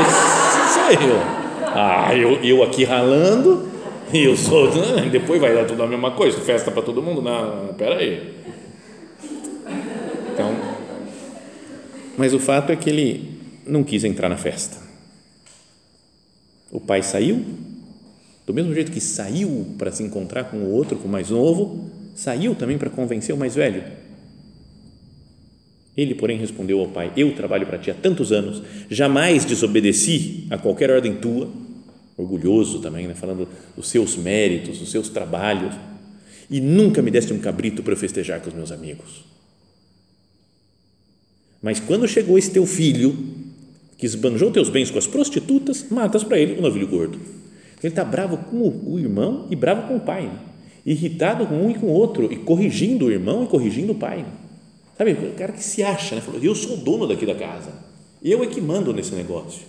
Esse 0.00 0.74
sou 0.74 1.08
eu. 1.08 1.16
Ah, 1.72 2.14
eu, 2.14 2.42
eu 2.42 2.62
aqui 2.62 2.84
ralando, 2.84 3.68
e 4.12 4.24
eu 4.24 4.36
sou. 4.36 4.70
Depois 5.10 5.40
vai 5.40 5.54
dar 5.54 5.64
tudo 5.64 5.82
a 5.82 5.86
mesma 5.86 6.12
coisa, 6.12 6.38
festa 6.40 6.70
para 6.70 6.82
todo 6.82 7.02
mundo. 7.02 7.20
Não, 7.20 7.74
pera 7.74 7.96
aí. 7.96 8.34
Então, 10.32 10.54
mas 12.16 12.32
o 12.32 12.38
fato 12.38 12.70
é 12.70 12.76
que 12.76 12.88
ele 12.88 13.40
não 13.66 13.82
quis 13.82 14.04
entrar 14.04 14.28
na 14.28 14.36
festa. 14.36 14.76
O 16.70 16.78
pai 16.78 17.02
saiu, 17.02 17.44
do 18.46 18.54
mesmo 18.54 18.72
jeito 18.72 18.92
que 18.92 19.00
saiu 19.00 19.66
para 19.76 19.90
se 19.90 20.04
encontrar 20.04 20.44
com 20.44 20.58
o 20.58 20.70
outro, 20.70 20.96
com 20.96 21.08
o 21.08 21.10
mais 21.10 21.30
novo, 21.30 21.90
saiu 22.14 22.54
também 22.54 22.78
para 22.78 22.88
convencer 22.88 23.34
o 23.34 23.38
mais 23.38 23.56
velho 23.56 23.99
ele, 25.96 26.14
porém, 26.14 26.38
respondeu 26.38 26.80
ao 26.80 26.88
pai: 26.88 27.12
Eu 27.16 27.34
trabalho 27.34 27.66
para 27.66 27.78
ti 27.78 27.90
há 27.90 27.94
tantos 27.94 28.32
anos, 28.32 28.62
jamais 28.90 29.44
desobedeci 29.44 30.46
a 30.50 30.56
qualquer 30.56 30.90
ordem 30.90 31.16
tua, 31.16 31.50
orgulhoso 32.16 32.80
também, 32.80 33.06
né? 33.06 33.14
falando 33.14 33.48
dos 33.76 33.88
seus 33.88 34.16
méritos, 34.16 34.78
dos 34.78 34.90
seus 34.90 35.08
trabalhos, 35.08 35.74
e 36.48 36.60
nunca 36.60 37.02
me 37.02 37.10
deste 37.10 37.32
um 37.32 37.38
cabrito 37.38 37.82
para 37.82 37.96
festejar 37.96 38.40
com 38.40 38.48
os 38.48 38.54
meus 38.54 38.70
amigos. 38.70 39.24
Mas 41.62 41.78
quando 41.78 42.08
chegou 42.08 42.38
esse 42.38 42.50
teu 42.50 42.64
filho, 42.64 43.16
que 43.98 44.06
esbanjou 44.06 44.50
teus 44.50 44.70
bens 44.70 44.90
com 44.90 44.98
as 44.98 45.06
prostitutas, 45.06 45.86
matas 45.90 46.24
para 46.24 46.38
ele 46.38 46.54
o 46.54 46.58
um 46.58 46.62
novilho 46.62 46.88
gordo. 46.88 47.18
Ele 47.82 47.92
está 47.92 48.02
bravo 48.02 48.38
com 48.38 48.56
o 48.86 48.98
irmão 48.98 49.46
e 49.50 49.56
bravo 49.56 49.86
com 49.86 49.96
o 49.96 50.00
pai, 50.00 50.24
né? 50.24 50.38
irritado 50.86 51.46
com 51.46 51.54
um 51.54 51.70
e 51.70 51.74
com 51.74 51.86
o 51.86 51.90
outro, 51.90 52.32
e 52.32 52.36
corrigindo 52.36 53.06
o 53.06 53.10
irmão 53.10 53.44
e 53.44 53.46
corrigindo 53.46 53.92
o 53.92 53.94
pai. 53.94 54.24
Sabe, 55.00 55.12
o 55.12 55.32
cara 55.32 55.52
que 55.52 55.64
se 55.64 55.82
acha, 55.82 56.14
né? 56.14 56.20
Falou, 56.20 56.38
eu 56.42 56.54
sou 56.54 56.74
o 56.74 56.76
dono 56.76 57.06
daqui 57.06 57.24
da 57.24 57.34
casa, 57.34 57.72
eu 58.22 58.44
é 58.44 58.46
que 58.46 58.60
mando 58.60 58.92
nesse 58.92 59.14
negócio. 59.14 59.62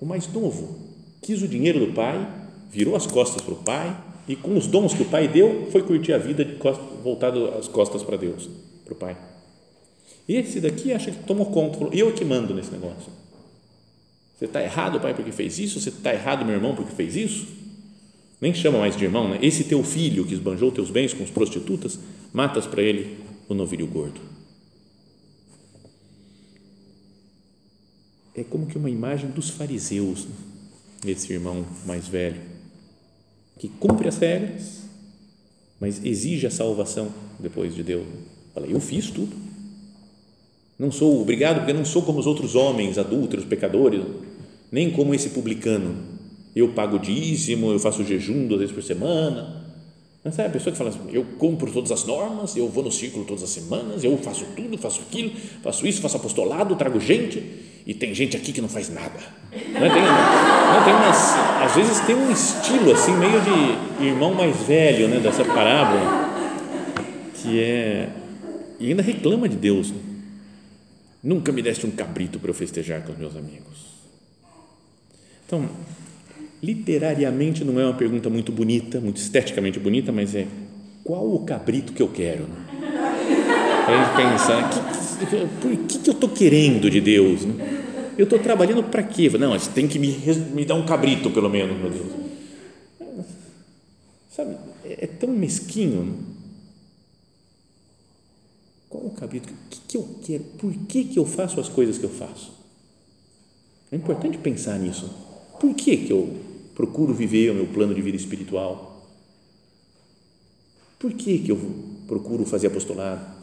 O 0.00 0.04
mais 0.04 0.26
novo 0.32 0.80
quis 1.20 1.40
o 1.42 1.46
dinheiro 1.46 1.78
do 1.78 1.92
pai, 1.92 2.28
virou 2.72 2.96
as 2.96 3.06
costas 3.06 3.40
para 3.40 3.54
o 3.54 3.58
pai 3.58 3.96
e 4.26 4.34
com 4.34 4.58
os 4.58 4.66
dons 4.66 4.94
que 4.94 5.02
o 5.02 5.04
pai 5.04 5.28
deu, 5.28 5.68
foi 5.70 5.80
curtir 5.80 6.12
a 6.12 6.18
vida 6.18 6.44
de 6.44 6.56
costas, 6.56 6.84
voltado 7.04 7.50
as 7.56 7.68
costas 7.68 8.02
para 8.02 8.16
Deus, 8.16 8.50
para 8.84 8.94
o 8.94 8.96
pai. 8.96 9.16
Esse 10.28 10.58
daqui 10.58 10.92
acha 10.92 11.12
que 11.12 11.22
tomou 11.22 11.46
conta, 11.46 11.78
falou, 11.78 11.92
eu 11.94 12.08
é 12.08 12.12
que 12.12 12.24
mando 12.24 12.52
nesse 12.52 12.72
negócio. 12.72 13.12
Você 14.36 14.46
está 14.46 14.60
errado, 14.60 14.98
pai, 14.98 15.14
porque 15.14 15.30
fez 15.30 15.60
isso? 15.60 15.80
Você 15.80 15.90
está 15.90 16.12
errado, 16.12 16.44
meu 16.44 16.56
irmão, 16.56 16.74
porque 16.74 16.96
fez 16.96 17.14
isso? 17.14 17.46
Nem 18.40 18.52
chama 18.52 18.80
mais 18.80 18.96
de 18.96 19.04
irmão, 19.04 19.28
né? 19.28 19.38
Esse 19.40 19.62
teu 19.62 19.84
filho 19.84 20.24
que 20.24 20.34
esbanjou 20.34 20.72
teus 20.72 20.90
bens 20.90 21.14
com 21.14 21.22
as 21.22 21.30
prostitutas, 21.30 21.96
matas 22.32 22.66
para 22.66 22.82
ele 22.82 23.30
o 23.48 23.54
novilho 23.54 23.86
gordo. 23.86 24.20
É 28.34 28.42
como 28.42 28.66
que 28.66 28.78
uma 28.78 28.90
imagem 28.90 29.30
dos 29.30 29.50
fariseus, 29.50 30.26
né? 30.26 30.34
esse 31.06 31.32
irmão 31.32 31.66
mais 31.84 32.08
velho, 32.08 32.40
que 33.58 33.68
cumpre 33.68 34.08
as 34.08 34.16
regras, 34.18 34.82
mas 35.80 36.04
exige 36.04 36.46
a 36.46 36.50
salvação 36.50 37.12
depois 37.38 37.74
de 37.74 37.82
Deus. 37.82 38.06
Fala, 38.54 38.66
eu 38.66 38.80
fiz 38.80 39.10
tudo 39.10 39.52
não 40.82 40.90
sou 40.90 41.22
obrigado 41.22 41.58
porque 41.58 41.72
não 41.72 41.84
sou 41.84 42.02
como 42.02 42.18
os 42.18 42.26
outros 42.26 42.56
homens, 42.56 42.98
adúlteros, 42.98 43.44
pecadores, 43.44 44.02
nem 44.70 44.90
como 44.90 45.14
esse 45.14 45.30
publicano. 45.30 45.94
Eu 46.56 46.72
pago 46.72 46.98
dízimo, 46.98 47.70
eu 47.70 47.78
faço 47.78 48.04
jejum 48.04 48.48
duas 48.48 48.60
vezes 48.60 48.74
por 48.74 48.82
semana. 48.82 49.61
Mas 50.24 50.34
sabe 50.34 50.48
a 50.48 50.52
pessoa 50.52 50.70
que 50.70 50.78
fala 50.78 50.90
assim, 50.90 51.00
eu 51.10 51.24
cumpro 51.36 51.72
todas 51.72 51.90
as 51.90 52.04
normas, 52.04 52.56
eu 52.56 52.68
vou 52.68 52.84
no 52.84 52.92
círculo 52.92 53.24
todas 53.24 53.42
as 53.42 53.50
semanas, 53.50 54.04
eu 54.04 54.16
faço 54.18 54.46
tudo, 54.54 54.78
faço 54.78 55.00
aquilo, 55.00 55.32
faço 55.62 55.84
isso, 55.84 56.00
faço 56.00 56.16
apostolado, 56.16 56.76
trago 56.76 57.00
gente, 57.00 57.42
e 57.84 57.92
tem 57.92 58.14
gente 58.14 58.36
aqui 58.36 58.52
que 58.52 58.60
não 58.60 58.68
faz 58.68 58.88
nada. 58.88 59.18
Não 59.50 59.84
é? 59.84 59.90
tem, 59.90 60.02
não, 60.02 60.84
tem 60.84 60.94
umas, 60.94 61.34
às 61.64 61.74
vezes 61.74 62.00
tem 62.06 62.14
um 62.14 62.30
estilo 62.30 62.92
assim, 62.92 63.16
meio 63.16 63.40
de 63.40 64.06
irmão 64.06 64.32
mais 64.32 64.56
velho 64.58 65.08
né, 65.08 65.18
dessa 65.18 65.44
parábola, 65.44 66.30
que 67.34 67.60
é. 67.60 68.08
E 68.78 68.88
ainda 68.88 69.02
reclama 69.02 69.48
de 69.48 69.56
Deus. 69.56 69.90
Né? 69.90 69.98
Nunca 71.22 71.50
me 71.50 71.62
deste 71.62 71.84
um 71.84 71.90
cabrito 71.90 72.38
para 72.38 72.50
eu 72.50 72.54
festejar 72.54 73.02
com 73.02 73.12
os 73.12 73.18
meus 73.18 73.36
amigos. 73.36 73.92
Então, 75.46 75.68
literariamente 76.62 77.64
não 77.64 77.80
é 77.80 77.84
uma 77.84 77.94
pergunta 77.94 78.30
muito 78.30 78.52
bonita, 78.52 79.00
muito 79.00 79.16
esteticamente 79.16 79.80
bonita, 79.80 80.12
mas 80.12 80.34
é 80.34 80.46
qual 81.02 81.34
o 81.34 81.40
cabrito 81.40 81.92
que 81.92 82.00
eu 82.00 82.08
quero? 82.08 82.46
Para 83.84 84.00
a 84.00 84.04
gente 84.04 84.16
pensar, 84.16 84.70
que, 84.70 85.26
que, 85.26 85.46
por 85.60 85.86
que, 85.86 85.98
que 85.98 86.10
eu 86.10 86.14
estou 86.14 86.28
querendo 86.28 86.88
de 86.88 87.00
Deus? 87.00 87.44
Né? 87.44 87.82
Eu 88.16 88.24
estou 88.24 88.38
trabalhando 88.38 88.84
para 88.84 89.02
quê? 89.02 89.28
Não, 89.30 89.58
você 89.58 89.70
tem 89.70 89.88
que 89.88 89.98
me, 89.98 90.16
me 90.54 90.64
dar 90.64 90.76
um 90.76 90.86
cabrito, 90.86 91.30
pelo 91.30 91.50
menos, 91.50 91.76
meu 91.80 91.90
Deus. 91.90 92.12
Sabe, 94.30 94.56
é, 94.84 95.04
é 95.04 95.06
tão 95.06 95.30
mesquinho. 95.30 96.04
Né? 96.04 96.12
Qual 98.88 99.04
o 99.04 99.10
cabrito? 99.10 99.48
O 99.48 99.68
que, 99.68 99.80
que 99.88 99.96
eu 99.96 100.08
quero? 100.24 100.44
Por 100.58 100.72
que, 100.86 101.04
que 101.04 101.18
eu 101.18 101.24
faço 101.24 101.58
as 101.58 101.68
coisas 101.68 101.98
que 101.98 102.04
eu 102.04 102.10
faço? 102.10 102.52
É 103.90 103.96
importante 103.96 104.38
pensar 104.38 104.78
nisso. 104.78 105.10
Por 105.58 105.74
que, 105.74 105.96
que 105.96 106.12
eu 106.12 106.51
procuro 106.74 107.12
viver 107.12 107.50
o 107.50 107.54
meu 107.54 107.66
plano 107.66 107.94
de 107.94 108.02
vida 108.02 108.16
espiritual? 108.16 109.10
Por 110.98 111.12
que, 111.12 111.38
que 111.38 111.50
eu 111.50 111.58
procuro 112.06 112.44
fazer 112.44 112.68
apostolado? 112.68 113.42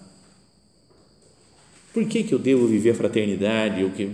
Por 1.93 2.05
que, 2.05 2.23
que 2.23 2.33
eu 2.33 2.39
devo 2.39 2.67
viver 2.67 2.91
a 2.91 2.95
fraternidade? 2.95 3.89
Que, 3.91 4.09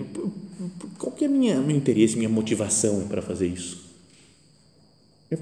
qual 0.98 1.12
que 1.12 1.26
é 1.26 1.28
minha, 1.28 1.60
meu 1.62 1.76
interesse, 1.76 2.16
minha 2.18 2.30
motivação 2.30 3.08
para 3.08 3.22
fazer 3.22 3.48
isso? 3.48 3.86
É 5.30 5.38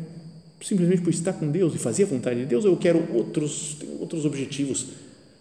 simplesmente 0.62 1.02
por 1.02 1.10
estar 1.12 1.34
com 1.34 1.50
Deus 1.52 1.76
e 1.76 1.78
fazer 1.78 2.04
a 2.04 2.08
vontade 2.08 2.40
de 2.40 2.46
Deus 2.46 2.64
eu 2.64 2.76
quero 2.78 3.06
outros, 3.14 3.76
tenho 3.80 4.00
outros 4.00 4.26
objetivos 4.26 4.88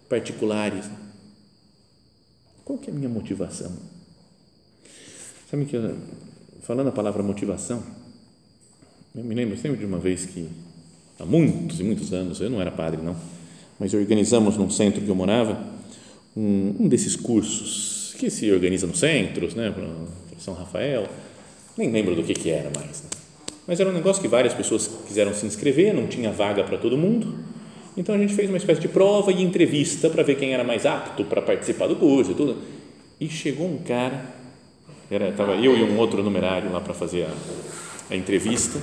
particulares. 0.09 0.85
Qual 2.65 2.79
que 2.79 2.91
é 2.91 2.93
a 2.93 2.97
minha 2.97 3.09
motivação? 3.09 3.73
Sabe 5.51 5.65
que, 5.65 5.77
falando 6.63 6.89
a 6.89 6.93
palavra 6.93 7.23
motivação, 7.23 7.83
eu 9.15 9.23
me 9.23 9.35
lembro 9.35 9.57
sempre 9.57 9.79
de 9.79 9.85
uma 9.85 9.99
vez 9.99 10.25
que, 10.25 10.49
há 11.19 11.25
muitos 11.25 11.81
e 11.81 11.85
muitos 11.85 12.13
anos, 12.13 12.41
eu 12.41 12.49
não 12.49 12.61
era 12.61 12.71
padre, 12.71 13.03
não, 13.03 13.17
mas 13.79 13.93
organizamos 13.93 14.57
num 14.57 14.71
centro 14.71 15.01
que 15.03 15.09
eu 15.09 15.15
morava, 15.15 15.63
um, 16.37 16.75
um 16.81 16.89
desses 16.89 17.15
cursos 17.15 18.15
que 18.19 18.31
se 18.31 18.51
organiza 18.51 18.87
nos 18.87 18.99
centros, 18.99 19.55
né, 19.55 19.71
para 19.71 19.87
São 20.39 20.55
Rafael, 20.55 21.07
nem 21.77 21.91
lembro 21.91 22.15
do 22.15 22.23
que, 22.23 22.35
que 22.35 22.51
era 22.51 22.71
mais, 22.75 23.03
né? 23.03 23.11
mas 23.67 23.79
era 23.79 23.91
um 23.91 23.93
negócio 23.93 24.21
que 24.21 24.29
várias 24.29 24.55
pessoas 24.55 24.89
quiseram 25.07 25.35
se 25.35 25.45
inscrever, 25.47 25.95
não 25.95 26.07
tinha 26.07 26.31
vaga 26.33 26.65
para 26.65 26.79
todo 26.79 26.97
mundo, 26.97 27.35
então 27.97 28.15
a 28.15 28.19
gente 28.19 28.35
fez 28.35 28.49
uma 28.49 28.57
espécie 28.57 28.81
de 28.81 28.89
prova 28.89 29.31
e 29.31 29.43
entrevista 29.43 30.09
para 30.09 30.23
ver 30.23 30.37
quem 30.37 30.55
era 30.55 30.65
mais 30.65 30.87
apto 30.87 31.25
para 31.25 31.43
participar 31.43 31.87
do 31.87 31.97
curso 31.97 32.31
e 32.31 32.35
tudo. 32.35 32.57
E 33.21 33.29
chegou 33.29 33.67
um 33.67 33.79
cara, 33.79 34.25
era 35.11 35.31
tava 35.33 35.53
eu 35.57 35.77
e 35.77 35.83
um 35.83 35.99
outro 35.99 36.23
numerário 36.23 36.73
lá 36.73 36.81
para 36.81 36.95
fazer 36.95 37.25
a, 37.25 37.35
a, 38.13 38.17
entrevista, 38.17 38.79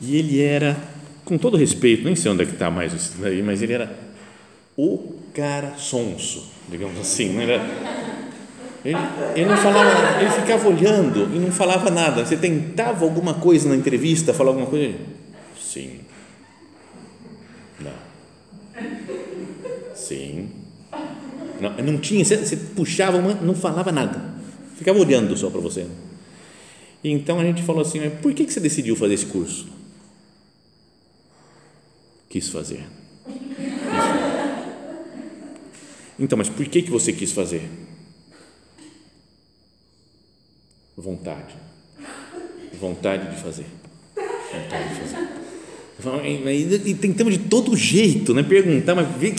e 0.00 0.16
ele 0.16 0.42
era, 0.42 0.76
com 1.24 1.38
todo 1.38 1.56
respeito, 1.56 2.04
nem 2.04 2.16
sei 2.16 2.30
onde 2.30 2.42
é 2.42 2.46
que 2.46 2.52
está 2.52 2.70
mais 2.70 2.92
isso 2.92 3.14
daí, 3.18 3.42
mas 3.42 3.62
ele 3.62 3.72
era 3.72 3.96
o 4.76 5.14
cara 5.32 5.74
sonso, 5.76 6.50
digamos 6.68 6.98
assim, 6.98 7.32
não 7.32 7.40
era 7.40 7.60
ele, 8.84 8.98
ele, 9.34 9.46
não 9.46 9.56
falava, 9.56 10.20
ele 10.20 10.30
ficava 10.30 10.68
olhando 10.68 11.34
e 11.34 11.38
não 11.38 11.50
falava 11.50 11.90
nada. 11.90 12.22
Você 12.22 12.36
tentava 12.36 13.02
alguma 13.06 13.32
coisa 13.32 13.66
na 13.66 13.74
entrevista, 13.74 14.34
falar 14.34 14.50
alguma 14.50 14.66
coisa? 14.66 14.94
Sim. 15.58 16.00
Sim. 19.94 20.50
Não, 21.58 21.70
não 21.82 21.98
tinha, 21.98 22.22
você, 22.22 22.36
você 22.36 22.56
puxava 22.56 23.16
uma, 23.16 23.32
não 23.34 23.54
falava 23.54 23.90
nada. 23.90 24.20
Ficava 24.76 24.98
olhando 24.98 25.34
só 25.34 25.48
para 25.48 25.60
você. 25.60 25.86
Então 27.04 27.38
a 27.38 27.44
gente 27.44 27.62
falou 27.62 27.82
assim: 27.82 28.00
por 28.22 28.32
que, 28.32 28.46
que 28.46 28.52
você 28.52 28.60
decidiu 28.60 28.96
fazer 28.96 29.14
esse 29.14 29.26
curso? 29.26 29.68
Quis 32.30 32.48
fazer. 32.48 32.84
Então, 36.18 36.38
mas 36.38 36.48
por 36.48 36.64
que, 36.66 36.80
que 36.82 36.90
você 36.90 37.12
quis 37.12 37.32
fazer? 37.32 37.68
Vontade. 40.96 41.54
Vontade 42.80 43.34
de 43.34 43.42
fazer. 43.42 43.66
Vontade 44.16 44.88
de 44.88 45.00
fazer. 45.00 45.24
E 46.86 46.94
tentamos 46.94 47.34
de 47.34 47.44
todo 47.44 47.76
jeito, 47.76 48.34
né, 48.34 48.42
perguntar, 48.42 48.94
mas 48.94 49.08
ver 49.16 49.34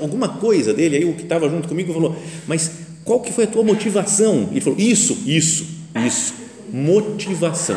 alguma 0.00 0.28
coisa 0.38 0.74
dele. 0.74 0.96
Aí 0.96 1.04
o 1.04 1.14
que 1.14 1.22
estava 1.22 1.48
junto 1.48 1.68
comigo 1.68 1.92
falou: 1.92 2.16
Mas 2.46 2.70
qual 3.04 3.20
que 3.20 3.32
foi 3.32 3.44
a 3.44 3.46
tua 3.46 3.62
motivação? 3.62 4.48
Ele 4.50 4.60
falou: 4.60 4.78
Isso, 4.78 5.22
isso, 5.26 5.66
isso, 6.06 6.34
motivação. 6.74 7.76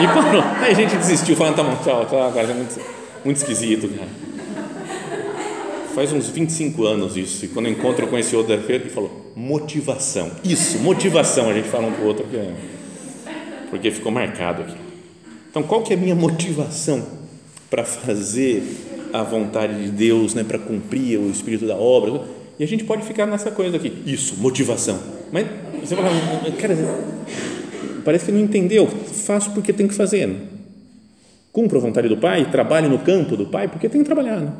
E 0.00 0.06
parou. 0.06 0.42
Aí 0.60 0.72
a 0.72 0.74
gente 0.74 0.94
desistiu, 0.96 1.34
falando: 1.34 1.56
Tá 1.56 1.64
bom, 1.64 1.76
tchau, 1.82 2.02
agora 2.02 2.50
é 2.50 2.54
muito, 2.54 2.78
muito 3.24 3.36
esquisito, 3.38 3.88
cara. 3.88 4.08
Faz 5.94 6.12
uns 6.12 6.28
25 6.28 6.84
anos 6.84 7.16
isso. 7.16 7.46
E 7.46 7.48
quando 7.48 7.66
eu 7.66 7.72
encontro 7.72 8.06
com 8.06 8.18
esse 8.18 8.36
outro 8.36 8.52
ele 8.52 8.90
falou: 8.90 9.32
Motivação. 9.34 10.30
Isso, 10.44 10.78
motivação. 10.78 11.48
A 11.48 11.54
gente 11.54 11.68
fala 11.68 11.86
um 11.86 11.92
para 11.92 12.04
o 12.04 12.06
outro, 12.06 12.26
porque 13.70 13.90
ficou 13.90 14.12
marcado 14.12 14.62
aqui. 14.62 14.76
Então, 15.50 15.62
qual 15.62 15.82
que 15.82 15.94
é 15.94 15.96
a 15.96 15.98
minha 15.98 16.14
motivação 16.14 17.04
para 17.70 17.84
fazer 17.84 18.62
a 19.12 19.22
vontade 19.22 19.82
de 19.84 19.90
Deus, 19.90 20.34
né, 20.34 20.44
para 20.44 20.58
cumprir 20.58 21.18
o 21.18 21.30
espírito 21.30 21.66
da 21.66 21.76
obra. 21.76 22.22
E 22.58 22.64
a 22.64 22.66
gente 22.66 22.84
pode 22.84 23.04
ficar 23.04 23.26
nessa 23.26 23.50
coisa 23.50 23.76
aqui, 23.76 24.02
isso, 24.04 24.36
motivação. 24.38 24.98
Mas 25.32 25.46
você 25.80 25.94
fala, 25.94 26.10
cara, 26.58 26.76
parece 28.08 28.24
que 28.24 28.32
não 28.32 28.40
entendeu. 28.40 28.86
Faço 28.86 29.52
porque 29.52 29.70
tem 29.70 29.86
que 29.86 29.92
fazer. 29.92 30.34
Cumpro 31.52 31.76
a 31.76 31.82
vontade 31.82 32.08
do 32.08 32.16
Pai, 32.16 32.50
trabalho 32.50 32.88
no 32.88 33.00
campo 33.00 33.36
do 33.36 33.48
Pai, 33.48 33.68
porque 33.68 33.86
tem 33.86 34.00
que 34.00 34.06
trabalhar. 34.06 34.40
Né? 34.40 34.50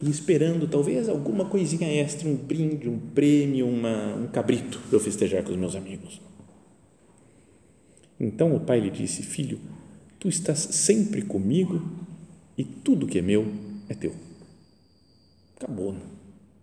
E 0.00 0.08
esperando 0.08 0.66
talvez 0.66 1.06
alguma 1.10 1.44
coisinha 1.44 1.86
extra, 1.86 2.26
um 2.26 2.34
brinde, 2.34 2.88
um 2.88 2.98
prêmio, 2.98 3.68
uma, 3.68 4.14
um 4.14 4.26
cabrito 4.28 4.78
para 4.88 4.96
eu 4.96 5.00
festejar 5.00 5.42
com 5.42 5.50
os 5.50 5.58
meus 5.58 5.76
amigos. 5.76 6.22
Então 8.18 8.56
o 8.56 8.60
pai 8.60 8.80
lhe 8.80 8.90
disse: 8.90 9.22
Filho, 9.22 9.60
Tu 10.18 10.28
estás 10.30 10.58
sempre 10.58 11.20
comigo 11.20 11.82
e 12.56 12.64
tudo 12.64 13.06
que 13.06 13.18
é 13.18 13.22
meu 13.22 13.46
é 13.90 13.94
teu. 13.94 14.14
Acabou. 15.54 15.94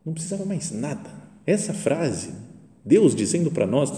Não 0.04 0.14
precisava 0.14 0.46
mais 0.46 0.72
nada. 0.72 1.12
Essa 1.46 1.72
frase, 1.72 2.34
Deus 2.84 3.14
dizendo 3.14 3.52
para 3.52 3.68
nós: 3.68 3.92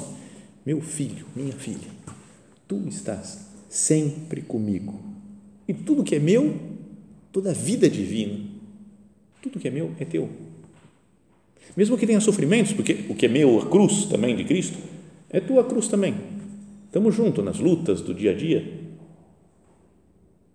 Meu 0.66 0.80
filho, 0.82 1.26
minha 1.36 1.52
filha, 1.54 1.90
tu 2.68 2.88
estás 2.88 3.48
sempre 3.70 4.42
comigo. 4.42 5.00
E 5.68 5.74
tudo 5.74 6.04
que 6.04 6.16
é 6.16 6.20
meu, 6.20 6.58
toda 7.32 7.52
a 7.52 7.54
vida 7.54 7.90
divina, 7.90 8.40
tudo 9.42 9.60
que 9.60 9.68
é 9.68 9.72
meu 9.72 9.94
é 10.00 10.06
teu. 10.06 10.30
Mesmo 11.76 11.98
que 11.98 12.08
tenha 12.08 12.22
sofrimentos, 12.22 12.74
porque 12.74 13.06
o 13.10 13.16
que 13.16 13.26
é 13.26 13.30
meu, 13.30 13.60
a 13.60 13.66
cruz 13.66 14.06
também 14.06 14.36
de 14.36 14.44
Cristo, 14.44 14.78
é 15.30 15.40
tua 15.40 15.64
cruz 15.64 15.88
também. 15.88 16.16
Estamos 16.86 17.16
juntos 17.16 17.44
nas 17.44 17.60
lutas 17.60 18.02
do 18.02 18.14
dia 18.14 18.32
a 18.32 18.36
dia. 18.36 18.82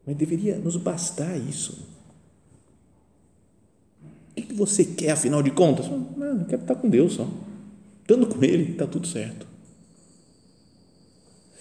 Mas 0.07 0.17
deveria 0.17 0.57
nos 0.57 0.77
bastar 0.77 1.37
isso. 1.37 1.87
O 4.37 4.41
que 4.41 4.55
você 4.55 4.85
quer, 4.85 5.11
afinal 5.11 5.43
de 5.43 5.51
contas? 5.51 5.87
Não, 5.89 6.41
eu 6.41 6.47
quero 6.47 6.63
estar 6.63 6.77
com 6.77 6.89
Deus 6.89 7.15
só. 7.15 7.29
Estando 8.03 8.27
com 8.27 8.43
Ele, 8.43 8.73
está 8.73 8.87
tudo 8.87 9.07
certo. 9.07 9.47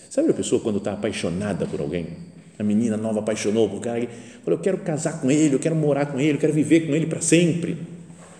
Sabe 0.10 0.30
a 0.30 0.34
pessoa 0.34 0.62
quando 0.62 0.78
está 0.78 0.94
apaixonada 0.94 1.66
por 1.66 1.80
alguém? 1.80 2.08
A 2.58 2.64
menina 2.64 2.98
nova 2.98 3.20
apaixonou 3.20 3.70
por 3.70 3.80
cara 3.82 4.00
e 4.00 4.08
falou: 4.44 4.58
Eu 4.58 4.60
quero 4.60 4.78
casar 4.80 5.22
com 5.22 5.30
ele, 5.30 5.56
eu 5.56 5.60
quero 5.60 5.76
morar 5.76 6.08
com 6.08 6.20
ele, 6.20 6.34
eu 6.34 6.40
quero 6.40 6.54
viver 6.54 6.88
com 6.88 6.96
ele 6.96 7.06
para 7.06 7.22
sempre. 7.22 7.78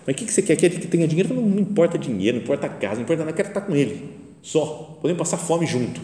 Mas 0.06 0.14
o 0.14 0.18
que 0.18 0.32
você 0.32 0.42
quer? 0.42 0.56
Quer 0.56 0.70
que 0.70 0.86
tenha 0.86 1.06
dinheiro? 1.06 1.34
Não, 1.34 1.42
não 1.42 1.60
importa 1.60 1.98
dinheiro, 1.98 2.36
não 2.38 2.42
importa 2.42 2.68
casa, 2.68 2.96
não 2.96 3.02
importa 3.02 3.20
nada, 3.20 3.30
eu 3.30 3.36
quero 3.36 3.48
estar 3.48 3.60
com 3.60 3.76
ele. 3.76 4.10
Só. 4.42 4.98
Podemos 5.00 5.18
passar 5.18 5.36
fome 5.36 5.66
junto. 5.66 6.00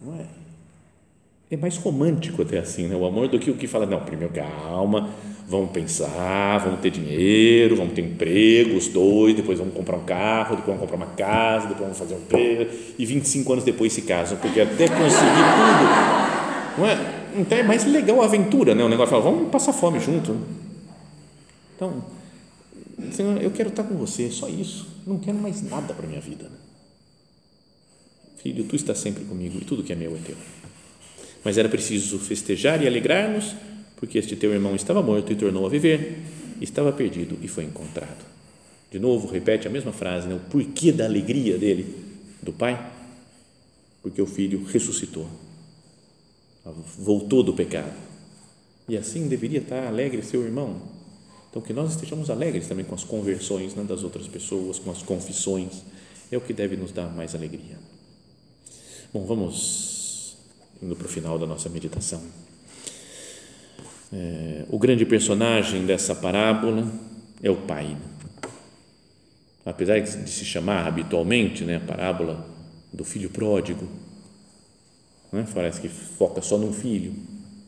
Não 0.00 0.14
é? 0.14 0.24
É 1.50 1.56
mais 1.56 1.76
romântico 1.76 2.42
até 2.42 2.58
assim, 2.58 2.88
né? 2.88 2.96
o 2.96 3.04
amor, 3.04 3.28
do 3.28 3.38
que 3.38 3.50
o 3.50 3.56
que 3.56 3.68
fala, 3.68 3.86
não, 3.86 4.00
primeiro 4.00 4.32
calma, 4.32 5.10
vamos 5.48 5.70
pensar, 5.70 6.58
vamos 6.58 6.80
ter 6.80 6.90
dinheiro, 6.90 7.76
vamos 7.76 7.94
ter 7.94 8.02
emprego, 8.02 8.76
os 8.76 8.88
dois, 8.88 9.34
depois 9.34 9.58
vamos 9.58 9.74
comprar 9.74 9.96
um 9.96 10.04
carro, 10.04 10.56
depois 10.56 10.76
vamos 10.76 10.80
comprar 10.80 10.96
uma 10.96 11.14
casa, 11.14 11.68
depois 11.68 11.82
vamos 11.82 11.98
fazer 11.98 12.14
um 12.14 12.18
emprego, 12.18 12.70
e 12.98 13.06
25 13.06 13.52
anos 13.52 13.64
depois 13.64 13.92
se 13.92 14.02
casam, 14.02 14.38
porque 14.38 14.60
até 14.60 14.88
conseguir 14.88 15.46
tudo, 15.56 16.78
não 16.78 16.86
é? 16.86 17.16
Então 17.36 17.58
é 17.58 17.62
mais 17.62 17.84
legal 17.84 18.20
a 18.22 18.24
aventura, 18.24 18.74
né? 18.74 18.82
O 18.82 18.88
negócio 18.88 19.10
fala, 19.10 19.22
vamos 19.22 19.50
passar 19.50 19.72
fome 19.72 20.00
junto. 20.00 20.36
Então, 21.76 22.02
Senhor, 23.12 23.40
eu 23.40 23.50
quero 23.50 23.68
estar 23.68 23.84
com 23.84 23.94
você, 23.94 24.30
só 24.30 24.48
isso, 24.48 24.88
não 25.06 25.18
quero 25.18 25.38
mais 25.38 25.62
nada 25.62 25.94
para 25.94 26.06
minha 26.08 26.20
vida. 26.20 26.50
Filho, 28.42 28.64
tu 28.64 28.74
estás 28.74 28.98
sempre 28.98 29.24
comigo 29.24 29.58
e 29.60 29.64
tudo 29.64 29.82
que 29.82 29.92
é 29.92 29.96
meu 29.96 30.16
é 30.16 30.18
teu. 30.24 30.36
Mas 31.44 31.56
era 31.56 31.68
preciso 31.68 32.18
festejar 32.18 32.82
e 32.82 32.86
alegrar-nos 32.86 33.54
porque 33.96 34.18
este 34.18 34.36
teu 34.36 34.52
irmão 34.52 34.74
estava 34.74 35.02
morto 35.02 35.32
e 35.32 35.36
tornou 35.36 35.66
a 35.66 35.68
viver, 35.68 36.18
estava 36.60 36.92
perdido 36.92 37.38
e 37.42 37.48
foi 37.48 37.64
encontrado. 37.64 38.24
De 38.90 38.98
novo, 38.98 39.26
repete 39.26 39.66
a 39.66 39.70
mesma 39.70 39.92
frase, 39.92 40.28
né? 40.28 40.34
o 40.34 40.50
porquê 40.50 40.92
da 40.92 41.04
alegria 41.04 41.58
dele, 41.58 42.04
do 42.42 42.52
pai, 42.52 42.92
porque 44.02 44.22
o 44.22 44.26
filho 44.26 44.64
ressuscitou, 44.64 45.26
voltou 46.98 47.42
do 47.42 47.52
pecado. 47.52 47.96
E 48.88 48.96
assim 48.96 49.26
deveria 49.26 49.58
estar 49.58 49.86
alegre 49.86 50.22
seu 50.22 50.44
irmão. 50.44 50.80
Então, 51.50 51.60
que 51.60 51.72
nós 51.72 51.90
estejamos 51.90 52.30
alegres 52.30 52.68
também 52.68 52.84
com 52.84 52.94
as 52.94 53.02
conversões 53.02 53.74
né, 53.74 53.82
das 53.82 54.04
outras 54.04 54.28
pessoas, 54.28 54.78
com 54.78 54.90
as 54.90 55.02
confissões, 55.02 55.82
é 56.30 56.36
o 56.36 56.40
que 56.40 56.52
deve 56.52 56.76
nos 56.76 56.92
dar 56.92 57.08
mais 57.14 57.34
alegria. 57.34 57.78
Bom, 59.12 59.24
vamos 59.24 60.36
indo 60.82 60.94
para 60.94 61.06
o 61.06 61.08
final 61.08 61.38
da 61.38 61.46
nossa 61.46 61.68
meditação. 61.68 62.22
É, 64.12 64.64
o 64.70 64.78
grande 64.78 65.04
personagem 65.04 65.84
dessa 65.84 66.14
parábola 66.14 66.92
é 67.42 67.50
o 67.50 67.56
pai. 67.56 67.96
Apesar 69.64 69.98
de 69.98 70.30
se 70.30 70.44
chamar 70.44 70.86
habitualmente 70.86 71.64
né, 71.64 71.76
a 71.76 71.80
parábola 71.80 72.48
do 72.92 73.04
filho 73.04 73.28
pródigo, 73.30 73.88
né? 75.32 75.44
parece 75.52 75.80
que 75.80 75.88
foca 75.88 76.40
só 76.40 76.56
num 76.56 76.72
filho, 76.72 77.14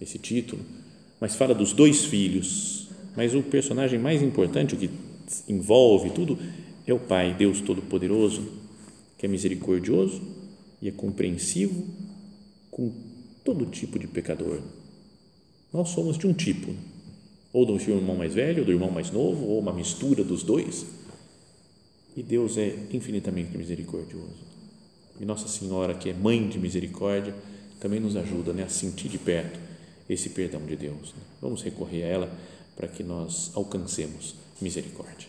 esse 0.01 0.19
título, 0.19 0.63
mas 1.21 1.35
fala 1.35 1.55
dos 1.55 1.73
dois 1.73 2.05
filhos. 2.05 2.89
Mas 3.17 3.35
o 3.35 3.43
personagem 3.43 3.99
mais 3.99 4.23
importante, 4.23 4.75
o 4.75 4.79
que 4.79 4.89
envolve 5.49 6.11
tudo, 6.11 6.39
é 6.87 6.95
o 6.95 7.01
Pai, 7.01 7.35
Deus 7.35 7.61
Todo-Poderoso, 7.61 8.49
que 9.19 9.27
é 9.27 9.29
misericordioso 9.29 10.23
e 10.81 10.89
é 10.89 10.93
compreensivo 10.93 11.85
com 12.71 12.93
todo 13.45 13.67
tipo 13.67 13.99
de 13.99 14.07
pecador 14.07 14.63
nós 15.73 15.91
somos 15.91 16.17
de 16.17 16.27
um 16.27 16.33
tipo, 16.33 16.75
ou 17.53 17.65
do 17.65 17.77
irmão 17.77 18.17
mais 18.17 18.35
velho, 18.35 18.61
ou 18.61 18.65
do 18.65 18.73
irmão 18.73 18.91
mais 18.91 19.11
novo, 19.11 19.47
ou 19.47 19.59
uma 19.59 19.73
mistura 19.73 20.25
dos 20.25 20.43
dois. 20.43 20.87
E 22.17 22.23
Deus 22.23 22.57
é 22.57 22.75
infinitamente 22.91 23.57
misericordioso. 23.57 24.49
E 25.21 25.25
Nossa 25.25 25.49
Senhora, 25.49 25.95
que 25.95 26.11
é 26.11 26.13
mãe 26.13 26.49
de 26.49 26.59
misericórdia, 26.59 27.35
também 27.81 28.01
nos 28.01 28.17
ajuda 28.17 28.53
né, 28.53 28.65
a 28.65 28.69
sentir 28.69 29.09
de 29.09 29.19
perto 29.19 29.59
esse 30.09 30.31
perdão 30.31 30.65
de 30.65 30.77
Deus. 30.77 31.13
Né? 31.15 31.23
Vamos 31.41 31.63
recorrer 31.63 32.05
a 32.05 32.07
ela 32.07 32.33
para 32.77 32.89
que 32.89 33.03
nós 33.03 33.51
alcancemos 33.55 34.35
misericórdia. 34.61 35.29